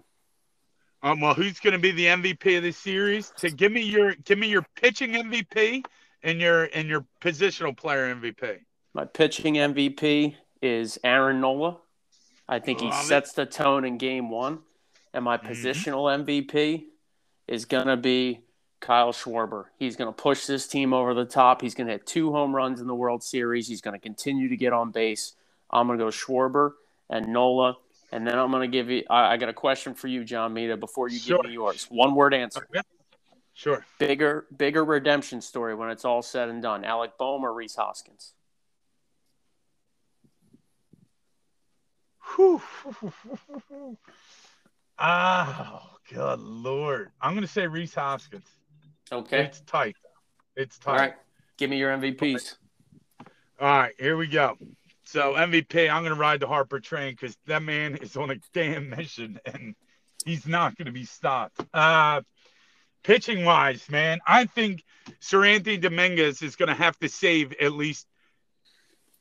Um, 1.01 1.21
well, 1.21 1.33
who's 1.33 1.59
going 1.59 1.73
to 1.73 1.79
be 1.79 1.91
the 1.91 2.05
MVP 2.05 2.57
of 2.57 2.63
the 2.63 2.71
series? 2.71 3.31
To 3.37 3.49
give 3.49 3.71
me 3.71 3.81
your 3.81 4.15
give 4.15 4.37
me 4.37 4.47
your 4.47 4.65
pitching 4.75 5.13
MVP 5.13 5.83
and 6.23 6.41
your 6.41 6.65
and 6.73 6.87
your 6.87 7.05
positional 7.21 7.75
player 7.75 8.13
MVP. 8.13 8.59
My 8.93 9.05
pitching 9.05 9.55
MVP 9.55 10.35
is 10.61 10.99
Aaron 11.03 11.39
Nola. 11.39 11.77
I 12.47 12.59
think 12.59 12.81
he 12.81 12.91
sets 12.91 13.31
it. 13.31 13.35
the 13.35 13.45
tone 13.45 13.85
in 13.85 13.97
Game 13.97 14.29
One, 14.29 14.59
and 15.13 15.23
my 15.23 15.37
mm-hmm. 15.37 15.47
positional 15.47 16.25
MVP 16.25 16.85
is 17.47 17.65
going 17.65 17.87
to 17.87 17.97
be 17.97 18.41
Kyle 18.79 19.13
Schwarber. 19.13 19.65
He's 19.77 19.95
going 19.95 20.11
to 20.11 20.21
push 20.21 20.45
this 20.45 20.67
team 20.67 20.93
over 20.93 21.13
the 21.13 21.25
top. 21.25 21.61
He's 21.61 21.75
going 21.75 21.87
to 21.87 21.93
hit 21.93 22.05
two 22.05 22.31
home 22.31 22.55
runs 22.55 22.81
in 22.81 22.87
the 22.87 22.95
World 22.95 23.23
Series. 23.23 23.67
He's 23.67 23.81
going 23.81 23.93
to 23.93 23.99
continue 23.99 24.49
to 24.49 24.57
get 24.57 24.73
on 24.73 24.91
base. 24.91 25.33
I'm 25.69 25.87
going 25.87 25.99
to 25.99 26.05
go 26.05 26.09
Schwarber 26.09 26.73
and 27.09 27.27
Nola. 27.29 27.77
And 28.11 28.25
then 28.25 28.37
I'm 28.39 28.49
going 28.51 28.69
to 28.69 28.75
give 28.75 28.89
you. 28.89 29.03
I, 29.09 29.33
I, 29.33 29.37
got 29.37 29.49
a 29.49 29.53
question 29.53 29.93
for 29.93 30.07
you, 30.07 30.23
John 30.23 30.53
Mita. 30.53 30.77
Before 30.77 31.09
you 31.09 31.19
sure. 31.19 31.37
give 31.37 31.47
me 31.47 31.53
yours, 31.53 31.85
one 31.89 32.15
word 32.15 32.33
answer. 32.33 32.67
Okay. 32.69 32.81
Sure. 33.53 33.85
Bigger, 33.99 34.45
bigger 34.55 34.85
redemption 34.85 35.41
story 35.41 35.75
when 35.75 35.89
it's 35.89 36.05
all 36.05 36.21
said 36.21 36.49
and 36.49 36.61
done. 36.61 36.85
Alec 36.85 37.17
Bohm 37.17 37.43
or 37.43 37.53
Rhys 37.53 37.75
Hoskins? 37.75 38.33
oh, 44.99 45.81
good 46.09 46.39
lord! 46.39 47.11
I'm 47.21 47.33
going 47.33 47.41
to 47.41 47.47
say 47.47 47.67
Rhys 47.67 47.93
Hoskins. 47.93 48.47
Okay. 49.11 49.43
It's 49.43 49.61
tight. 49.61 49.95
It's 50.55 50.77
tight. 50.77 50.91
All 50.91 50.97
right. 50.97 51.13
Give 51.57 51.69
me 51.69 51.77
your 51.77 51.95
MVPs. 51.97 52.55
All 53.59 53.67
right. 53.67 53.93
Here 53.99 54.15
we 54.15 54.27
go. 54.27 54.55
So 55.09 55.33
MVP, 55.33 55.89
I'm 55.89 56.03
going 56.03 56.13
to 56.13 56.19
ride 56.19 56.39
the 56.39 56.45
Harper 56.45 56.79
train 56.79 57.13
because 57.13 57.35
that 57.47 57.63
man 57.63 57.95
is 57.95 58.15
on 58.15 58.29
a 58.29 58.35
damn 58.53 58.91
mission 58.91 59.39
and 59.43 59.73
he's 60.23 60.45
not 60.45 60.77
going 60.77 60.85
to 60.85 60.91
be 60.91 61.05
stopped. 61.05 61.59
Uh, 61.73 62.21
pitching 63.03 63.43
wise, 63.43 63.89
man, 63.89 64.19
I 64.27 64.45
think 64.45 64.83
Seranthony 65.19 65.81
Dominguez 65.81 66.43
is 66.43 66.55
going 66.55 66.69
to 66.69 66.75
have 66.75 66.95
to 66.99 67.09
save 67.09 67.53
at 67.53 67.71
least, 67.71 68.05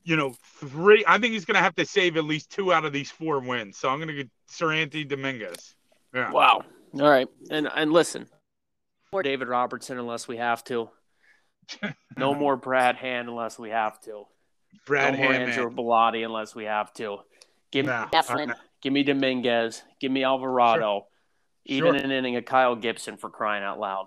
you 0.05 0.17
know, 0.17 0.35
three. 0.61 1.05
I 1.09 1.19
think 1.19 1.33
he's 1.33 1.47
going 1.47 1.55
to 1.55 1.63
have 1.63 1.77
to 1.77 1.87
save 1.87 2.19
at 2.19 2.25
least 2.25 2.51
two 2.51 2.71
out 2.71 2.85
of 2.85 2.93
these 2.93 3.11
four 3.11 3.41
wins. 3.41 3.79
So 3.79 3.89
I'm 3.89 3.97
going 3.97 4.09
to 4.09 4.15
get 4.15 4.31
Seranthony 4.53 5.09
Dominguez. 5.09 5.75
Yeah. 6.13 6.31
Wow. 6.31 6.65
All 7.01 7.09
right. 7.09 7.29
And 7.51 7.67
and 7.75 7.95
listen, 7.95 8.27
more 9.11 9.23
David 9.23 9.49
Robertson 9.49 9.99
unless 9.99 10.29
we 10.29 10.37
have 10.37 10.63
to. 10.65 10.91
no 12.19 12.35
more 12.35 12.57
Brad 12.57 12.97
Hand 12.97 13.31
unless 13.31 13.59
we 13.59 13.71
have 13.71 13.99
to. 14.03 14.27
Brad 14.87 15.15
no 15.15 15.19
Hand, 15.19 15.45
Andrew 15.45 15.71
Bellatti 15.71 16.25
unless 16.25 16.55
we 16.55 16.65
have 16.65 16.93
to. 16.95 17.19
Give 17.71 17.87
me 17.87 17.93
Eflin. 17.93 18.55
Give 18.81 18.93
me 18.93 19.03
Dominguez. 19.03 19.83
Give 20.01 20.11
me 20.11 20.25
Alvarado. 20.25 21.01
Sure. 21.01 21.07
Even 21.67 21.95
sure. 21.95 22.05
an 22.05 22.11
inning 22.11 22.37
of 22.37 22.45
Kyle 22.45 22.77
Gibson 22.77 23.17
for 23.17 23.29
crying 23.29 23.63
out 23.63 23.79
loud. 23.79 24.07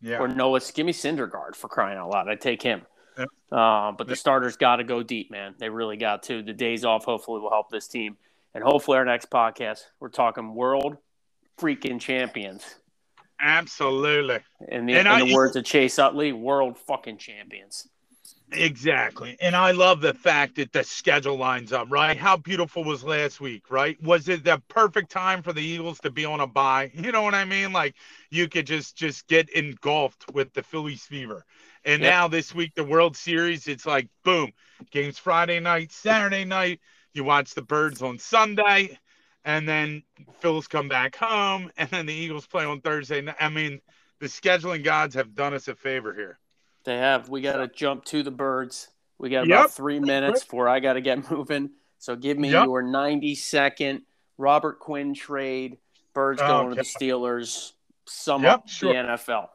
Yeah. 0.00 0.18
Or 0.18 0.28
Noah. 0.28 0.60
Give 0.74 0.86
me 0.86 0.92
Syndergaard 0.92 1.56
for 1.56 1.68
crying 1.68 1.98
out 1.98 2.10
loud. 2.10 2.28
I 2.28 2.36
take 2.36 2.62
him. 2.62 2.82
Yeah. 3.18 3.24
Uh, 3.50 3.92
but 3.92 4.06
the 4.06 4.16
starters 4.16 4.56
got 4.56 4.76
to 4.76 4.84
go 4.84 5.02
deep, 5.02 5.30
man. 5.30 5.54
They 5.58 5.68
really 5.68 5.96
got 5.96 6.22
to. 6.24 6.42
The 6.42 6.52
days 6.52 6.84
off 6.84 7.04
hopefully 7.04 7.40
will 7.40 7.50
help 7.50 7.70
this 7.70 7.88
team. 7.88 8.16
And 8.54 8.62
hopefully 8.62 8.98
our 8.98 9.04
next 9.04 9.30
podcast, 9.30 9.80
we're 10.00 10.08
talking 10.08 10.54
world 10.54 10.96
freaking 11.58 12.00
champions. 12.00 12.76
Absolutely. 13.40 14.38
In 14.68 14.86
the, 14.86 14.94
in 14.94 15.06
I, 15.06 15.24
the 15.24 15.34
words 15.34 15.56
of 15.56 15.64
Chase 15.64 15.98
Utley, 15.98 16.32
world 16.32 16.78
fucking 16.78 17.18
champions. 17.18 17.88
Exactly. 18.52 19.36
And 19.40 19.56
I 19.56 19.72
love 19.72 20.00
the 20.00 20.14
fact 20.14 20.54
that 20.56 20.72
the 20.72 20.84
schedule 20.84 21.36
lines 21.36 21.72
up, 21.72 21.88
right? 21.90 22.16
How 22.16 22.36
beautiful 22.36 22.84
was 22.84 23.02
last 23.02 23.40
week, 23.40 23.70
right? 23.70 24.00
Was 24.02 24.28
it 24.28 24.44
the 24.44 24.62
perfect 24.68 25.10
time 25.10 25.42
for 25.42 25.52
the 25.52 25.62
Eagles 25.62 25.98
to 26.00 26.10
be 26.10 26.24
on 26.24 26.40
a 26.40 26.46
bye? 26.46 26.92
You 26.94 27.10
know 27.12 27.22
what 27.22 27.34
I 27.34 27.44
mean? 27.44 27.72
Like 27.72 27.96
you 28.30 28.48
could 28.48 28.66
just 28.66 28.96
just 28.96 29.26
get 29.26 29.48
engulfed 29.50 30.32
with 30.32 30.52
the 30.52 30.62
Phillies 30.62 31.02
fever. 31.04 31.44
And 31.84 32.02
yep. 32.02 32.10
now 32.12 32.28
this 32.28 32.54
week 32.54 32.74
the 32.74 32.84
World 32.84 33.16
Series, 33.16 33.66
it's 33.66 33.84
like 33.86 34.08
boom, 34.24 34.52
games 34.92 35.18
Friday 35.18 35.58
night, 35.60 35.90
Saturday 35.92 36.44
night, 36.44 36.80
you 37.14 37.24
watch 37.24 37.52
the 37.54 37.62
Birds 37.62 38.00
on 38.00 38.18
Sunday, 38.18 38.98
and 39.44 39.68
then 39.68 40.02
Phillies 40.40 40.68
come 40.68 40.88
back 40.88 41.16
home, 41.16 41.70
and 41.76 41.88
then 41.90 42.06
the 42.06 42.14
Eagles 42.14 42.46
play 42.46 42.64
on 42.64 42.80
Thursday. 42.80 43.26
I 43.40 43.48
mean, 43.48 43.80
the 44.20 44.26
scheduling 44.26 44.84
gods 44.84 45.14
have 45.16 45.34
done 45.34 45.52
us 45.52 45.66
a 45.68 45.74
favor 45.74 46.14
here. 46.14 46.38
They 46.86 46.96
have. 46.96 47.28
We 47.28 47.42
got 47.42 47.56
to 47.56 47.66
jump 47.66 48.04
to 48.06 48.22
the 48.22 48.30
birds. 48.30 48.88
We 49.18 49.28
got 49.28 49.44
about 49.44 49.62
yep. 49.62 49.70
three 49.70 49.98
minutes 49.98 50.44
before 50.44 50.68
I 50.68 50.80
got 50.80 50.94
to 50.94 51.00
get 51.00 51.30
moving. 51.30 51.70
So 51.98 52.14
give 52.14 52.38
me 52.38 52.52
yep. 52.52 52.64
your 52.66 52.80
90 52.82 53.34
second 53.34 54.02
Robert 54.38 54.78
Quinn 54.78 55.12
trade. 55.12 55.78
Birds 56.14 56.40
going 56.40 56.68
okay. 56.68 56.76
to 56.76 56.98
the 56.98 57.06
Steelers. 57.06 57.72
Sum 58.06 58.44
yep, 58.44 58.54
up 58.54 58.68
sure. 58.68 58.92
the 58.92 58.98
NFL. 59.00 59.48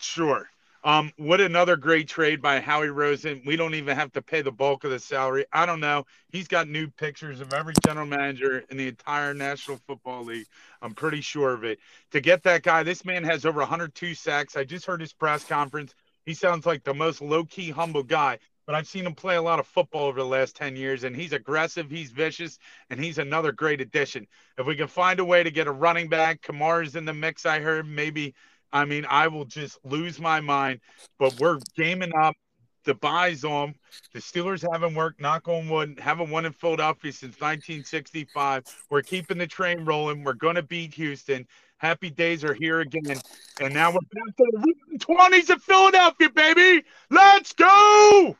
Sure. 0.00 0.48
Um, 0.84 1.12
what 1.16 1.40
another 1.40 1.76
great 1.76 2.08
trade 2.08 2.40
by 2.40 2.60
Howie 2.60 2.88
Roseman. 2.88 3.44
We 3.46 3.56
don't 3.56 3.74
even 3.74 3.96
have 3.96 4.12
to 4.12 4.22
pay 4.22 4.42
the 4.42 4.52
bulk 4.52 4.84
of 4.84 4.90
the 4.90 4.98
salary. 4.98 5.44
I 5.52 5.66
don't 5.66 5.80
know. 5.80 6.06
He's 6.28 6.48
got 6.48 6.68
new 6.68 6.88
pictures 6.88 7.40
of 7.40 7.52
every 7.52 7.74
general 7.84 8.06
manager 8.06 8.64
in 8.70 8.76
the 8.76 8.88
entire 8.88 9.34
National 9.34 9.78
Football 9.86 10.24
League. 10.24 10.46
I'm 10.80 10.94
pretty 10.94 11.20
sure 11.20 11.52
of 11.52 11.64
it. 11.64 11.78
To 12.12 12.20
get 12.20 12.42
that 12.44 12.62
guy, 12.62 12.82
this 12.82 13.04
man 13.04 13.24
has 13.24 13.44
over 13.44 13.60
102 13.60 14.14
sacks. 14.14 14.56
I 14.56 14.64
just 14.64 14.86
heard 14.86 15.00
his 15.00 15.12
press 15.12 15.44
conference. 15.44 15.94
He 16.28 16.34
sounds 16.34 16.66
like 16.66 16.84
the 16.84 16.92
most 16.92 17.22
low 17.22 17.46
key, 17.46 17.70
humble 17.70 18.02
guy, 18.02 18.38
but 18.66 18.74
I've 18.74 18.86
seen 18.86 19.06
him 19.06 19.14
play 19.14 19.36
a 19.36 19.40
lot 19.42 19.60
of 19.60 19.66
football 19.66 20.08
over 20.08 20.20
the 20.20 20.26
last 20.26 20.54
10 20.56 20.76
years, 20.76 21.04
and 21.04 21.16
he's 21.16 21.32
aggressive, 21.32 21.90
he's 21.90 22.10
vicious, 22.10 22.58
and 22.90 23.02
he's 23.02 23.16
another 23.16 23.50
great 23.50 23.80
addition. 23.80 24.26
If 24.58 24.66
we 24.66 24.76
can 24.76 24.88
find 24.88 25.20
a 25.20 25.24
way 25.24 25.42
to 25.42 25.50
get 25.50 25.68
a 25.68 25.72
running 25.72 26.10
back, 26.10 26.42
Kamara's 26.42 26.96
in 26.96 27.06
the 27.06 27.14
mix, 27.14 27.46
I 27.46 27.60
heard 27.60 27.88
maybe. 27.88 28.34
I 28.70 28.84
mean, 28.84 29.06
I 29.08 29.28
will 29.28 29.46
just 29.46 29.78
lose 29.84 30.20
my 30.20 30.38
mind, 30.42 30.80
but 31.18 31.40
we're 31.40 31.60
gaming 31.74 32.12
up 32.14 32.36
the 32.84 32.92
buys 32.92 33.42
on. 33.42 33.74
The 34.12 34.18
Steelers 34.18 34.66
haven't 34.70 34.94
worked, 34.94 35.22
knock 35.22 35.48
on 35.48 35.70
wood, 35.70 35.98
haven't 35.98 36.28
won 36.28 36.44
in 36.44 36.52
Philadelphia 36.52 37.10
since 37.10 37.40
1965. 37.40 38.64
We're 38.90 39.00
keeping 39.00 39.38
the 39.38 39.46
train 39.46 39.86
rolling. 39.86 40.24
We're 40.24 40.34
going 40.34 40.56
to 40.56 40.62
beat 40.62 40.92
Houston. 40.92 41.46
Happy 41.78 42.10
days 42.10 42.44
are 42.44 42.54
here 42.54 42.80
again. 42.80 43.20
And 43.60 43.72
now 43.72 43.90
we're 43.90 44.00
back 44.12 44.36
to 44.36 44.74
the 44.90 44.98
20s 44.98 45.50
of 45.50 45.62
Philadelphia, 45.62 46.28
baby. 46.30 46.84
Let's 47.08 47.52
go. 47.52 48.36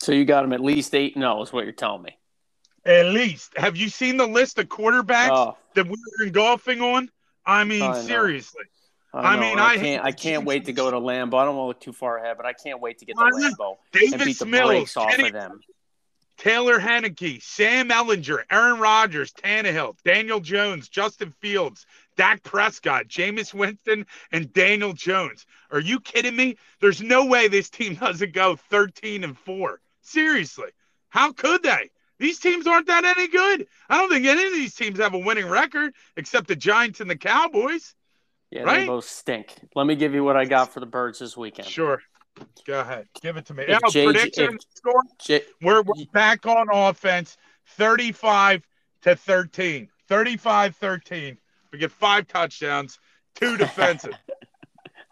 So 0.00 0.12
you 0.12 0.26
got 0.26 0.42
them 0.42 0.52
at 0.52 0.60
least 0.60 0.94
8 0.94 1.14
0 1.14 1.42
is 1.42 1.52
what 1.52 1.64
you're 1.64 1.72
telling 1.72 2.02
me. 2.02 2.16
At 2.84 3.06
least. 3.06 3.52
Have 3.56 3.76
you 3.76 3.88
seen 3.88 4.18
the 4.18 4.26
list 4.26 4.58
of 4.58 4.68
quarterbacks 4.68 5.30
oh. 5.30 5.56
that 5.74 5.86
we 5.88 5.96
were 6.20 6.30
golfing 6.30 6.80
on? 6.82 7.10
I 7.44 7.64
mean, 7.64 7.82
I 7.82 8.00
seriously. 8.00 8.64
I, 9.14 9.34
I 9.34 9.40
mean, 9.40 9.58
I, 9.58 9.68
I 9.68 9.76
can't. 9.78 10.04
I 10.04 10.12
can't 10.12 10.44
wait 10.44 10.66
to 10.66 10.72
go 10.72 10.90
to 10.90 10.98
Lambeau. 10.98 11.38
I 11.38 11.46
don't 11.46 11.56
want 11.56 11.64
to 11.64 11.68
look 11.68 11.80
too 11.80 11.92
far 11.92 12.18
ahead, 12.18 12.36
but 12.36 12.44
I 12.44 12.52
can't 12.52 12.80
wait 12.80 12.98
to 12.98 13.06
get 13.06 13.16
to 13.16 13.22
Lambeau 13.22 13.76
Davis 13.92 14.12
and 14.12 14.24
beat 14.24 14.38
the 14.38 14.46
Mills, 14.46 14.68
brakes 14.68 14.96
off 14.96 15.10
Kenny, 15.10 15.28
of 15.28 15.32
them. 15.32 15.60
Taylor 16.36 16.78
Heinicke, 16.78 17.42
Sam 17.42 17.88
Ehlinger, 17.88 18.42
Aaron 18.50 18.78
Rodgers, 18.78 19.32
Tannehill, 19.32 19.96
Daniel 20.04 20.40
Jones, 20.40 20.88
Justin 20.88 21.32
Fields, 21.40 21.86
Dak 22.16 22.42
Prescott, 22.42 23.08
Jameis 23.08 23.54
Winston, 23.54 24.06
and 24.32 24.52
Daniel 24.52 24.92
Jones. 24.92 25.46
Are 25.70 25.80
you 25.80 26.00
kidding 26.00 26.36
me? 26.36 26.56
There's 26.80 27.02
no 27.02 27.26
way 27.26 27.48
this 27.48 27.70
team 27.70 27.94
doesn't 28.00 28.32
go 28.32 28.56
13 28.56 29.24
and 29.24 29.38
4. 29.38 29.80
Seriously. 30.00 30.70
How 31.08 31.32
could 31.32 31.62
they? 31.62 31.90
These 32.18 32.38
teams 32.38 32.66
aren't 32.66 32.86
that 32.86 33.04
any 33.04 33.28
good. 33.28 33.66
I 33.88 33.98
don't 33.98 34.10
think 34.10 34.26
any 34.26 34.46
of 34.46 34.52
these 34.52 34.74
teams 34.74 34.98
have 34.98 35.14
a 35.14 35.18
winning 35.18 35.48
record 35.48 35.94
except 36.16 36.48
the 36.48 36.56
Giants 36.56 37.00
and 37.00 37.10
the 37.10 37.16
Cowboys. 37.16 37.94
Yeah, 38.50 38.62
right? 38.62 38.80
they 38.80 38.86
both 38.86 39.04
stink. 39.04 39.54
Let 39.74 39.86
me 39.86 39.96
give 39.96 40.14
you 40.14 40.24
what 40.24 40.36
I 40.36 40.44
got 40.44 40.72
for 40.72 40.80
the 40.80 40.86
Birds 40.86 41.18
this 41.18 41.36
weekend. 41.36 41.68
Sure. 41.68 42.00
Go 42.66 42.80
ahead. 42.80 43.06
Give 43.20 43.36
it 43.36 43.46
to 43.46 43.54
me. 43.54 43.64
If 43.66 43.80
J- 43.90 44.04
prediction 44.04 44.54
if, 44.54 44.60
score. 44.74 45.02
J- 45.18 45.42
we're, 45.60 45.82
we're 45.82 46.04
back 46.12 46.46
on 46.46 46.68
offense 46.72 47.36
35 47.76 48.66
to 49.02 49.16
13. 49.16 49.88
35 50.08 50.76
13. 50.76 51.38
We 51.76 51.80
get 51.80 51.92
five 51.92 52.26
touchdowns, 52.26 52.98
two 53.34 53.56
defensive. 53.58 54.14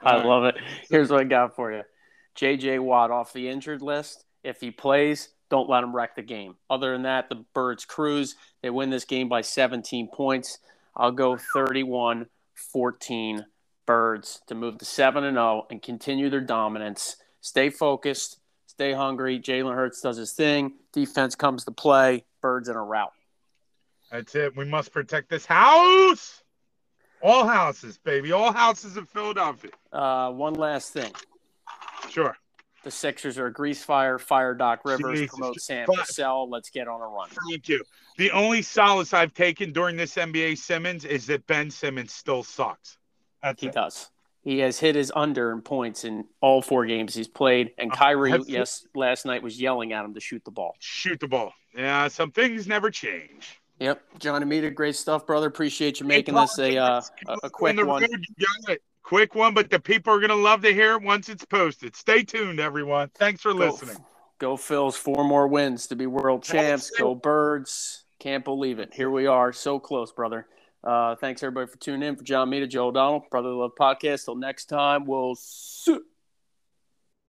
I 0.02 0.16
right. 0.16 0.24
love 0.24 0.44
it. 0.44 0.54
Here's 0.88 1.10
what 1.10 1.20
I 1.20 1.24
got 1.24 1.54
for 1.54 1.70
you 1.70 1.82
JJ 2.36 2.80
Watt 2.80 3.10
off 3.10 3.34
the 3.34 3.50
injured 3.50 3.82
list. 3.82 4.24
If 4.42 4.62
he 4.62 4.70
plays, 4.70 5.28
don't 5.50 5.68
let 5.68 5.84
him 5.84 5.94
wreck 5.94 6.16
the 6.16 6.22
game. 6.22 6.54
Other 6.70 6.92
than 6.92 7.02
that, 7.02 7.28
the 7.28 7.44
Birds 7.52 7.84
cruise. 7.84 8.36
They 8.62 8.70
win 8.70 8.88
this 8.88 9.04
game 9.04 9.28
by 9.28 9.42
17 9.42 10.08
points. 10.08 10.58
I'll 10.96 11.12
go 11.12 11.36
31 11.36 12.28
14 12.72 13.44
Birds 13.84 14.40
to 14.46 14.54
move 14.54 14.78
to 14.78 14.86
7 14.86 15.22
and 15.22 15.36
0 15.36 15.66
and 15.68 15.82
continue 15.82 16.30
their 16.30 16.40
dominance. 16.40 17.16
Stay 17.42 17.68
focused, 17.68 18.38
stay 18.68 18.94
hungry. 18.94 19.38
Jalen 19.38 19.74
Hurts 19.74 20.00
does 20.00 20.16
his 20.16 20.32
thing. 20.32 20.72
Defense 20.94 21.34
comes 21.34 21.66
to 21.66 21.72
play. 21.72 22.24
Birds 22.40 22.70
in 22.70 22.76
a 22.76 22.82
route. 22.82 23.12
That's 24.10 24.34
it. 24.34 24.56
We 24.56 24.64
must 24.64 24.92
protect 24.92 25.28
this 25.28 25.44
house. 25.44 26.40
All 27.24 27.48
houses, 27.48 27.96
baby. 27.96 28.32
All 28.32 28.52
houses 28.52 28.98
in 28.98 29.06
Philadelphia. 29.06 29.70
Uh, 29.90 30.30
one 30.30 30.52
last 30.52 30.92
thing. 30.92 31.10
Sure. 32.10 32.36
The 32.82 32.90
Sixers 32.90 33.38
are 33.38 33.46
a 33.46 33.52
grease 33.52 33.82
fire. 33.82 34.18
Fire 34.18 34.54
Doc 34.54 34.82
Rivers. 34.84 35.20
Jesus. 35.20 35.34
Promote 35.34 35.58
Sam 35.58 35.86
Cassell. 35.86 36.50
Let's 36.50 36.68
get 36.68 36.86
on 36.86 37.00
a 37.00 37.06
run. 37.06 37.30
Thank 37.48 37.66
you. 37.70 37.82
The 38.18 38.30
only 38.32 38.60
solace 38.60 39.14
I've 39.14 39.32
taken 39.32 39.72
during 39.72 39.96
this 39.96 40.16
NBA 40.16 40.58
Simmons 40.58 41.06
is 41.06 41.24
that 41.28 41.46
Ben 41.46 41.70
Simmons 41.70 42.12
still 42.12 42.42
sucks. 42.42 42.98
That's 43.42 43.62
he 43.62 43.68
it. 43.68 43.72
does. 43.72 44.10
He 44.42 44.58
has 44.58 44.78
hit 44.78 44.94
his 44.94 45.10
under 45.16 45.50
in 45.50 45.62
points 45.62 46.04
in 46.04 46.26
all 46.42 46.60
four 46.60 46.84
games 46.84 47.14
he's 47.14 47.26
played. 47.26 47.72
And 47.78 47.90
uh, 47.90 47.94
Kyrie, 47.94 48.38
yes, 48.46 48.86
last 48.94 49.24
night 49.24 49.42
was 49.42 49.58
yelling 49.58 49.94
at 49.94 50.04
him 50.04 50.12
to 50.12 50.20
shoot 50.20 50.44
the 50.44 50.50
ball. 50.50 50.74
Shoot 50.78 51.20
the 51.20 51.28
ball. 51.28 51.54
Yeah, 51.74 52.08
some 52.08 52.32
things 52.32 52.66
never 52.66 52.90
change. 52.90 53.62
Yep, 53.80 54.02
John 54.20 54.48
Mita, 54.48 54.70
great 54.70 54.96
stuff, 54.96 55.26
brother. 55.26 55.48
Appreciate 55.48 56.00
you 56.00 56.06
making 56.06 56.34
this 56.34 56.58
a 56.58 56.76
uh, 56.76 57.02
a, 57.42 57.50
quick 57.50 57.76
one. 57.76 57.86
Road, 57.86 58.78
quick 59.02 59.34
one, 59.34 59.52
but 59.52 59.68
the 59.68 59.80
people 59.80 60.14
are 60.14 60.20
gonna 60.20 60.34
love 60.34 60.62
to 60.62 60.72
hear 60.72 60.94
it 60.94 61.02
once 61.02 61.28
it's 61.28 61.44
posted. 61.44 61.96
Stay 61.96 62.22
tuned, 62.22 62.60
everyone. 62.60 63.10
Thanks 63.16 63.42
for 63.42 63.52
go, 63.52 63.58
listening. 63.58 63.96
Go 64.38 64.56
Phils, 64.56 64.94
four 64.94 65.24
more 65.24 65.48
wins 65.48 65.88
to 65.88 65.96
be 65.96 66.06
world 66.06 66.44
champs. 66.44 66.90
Go 66.90 67.14
Birds. 67.14 68.04
Can't 68.20 68.44
believe 68.44 68.78
it. 68.78 68.94
Here 68.94 69.10
we 69.10 69.26
are, 69.26 69.52
so 69.52 69.78
close, 69.78 70.12
brother. 70.12 70.46
Uh, 70.82 71.16
thanks 71.16 71.42
everybody 71.42 71.66
for 71.70 71.78
tuning 71.78 72.08
in. 72.08 72.16
For 72.16 72.22
John 72.22 72.50
Mita, 72.50 72.66
Joe 72.66 72.88
O'Donnell, 72.88 73.26
Brother 73.30 73.50
Love 73.50 73.72
Podcast. 73.78 74.26
Till 74.26 74.36
next 74.36 74.66
time, 74.66 75.04
we'll 75.04 75.34
see. 75.34 75.98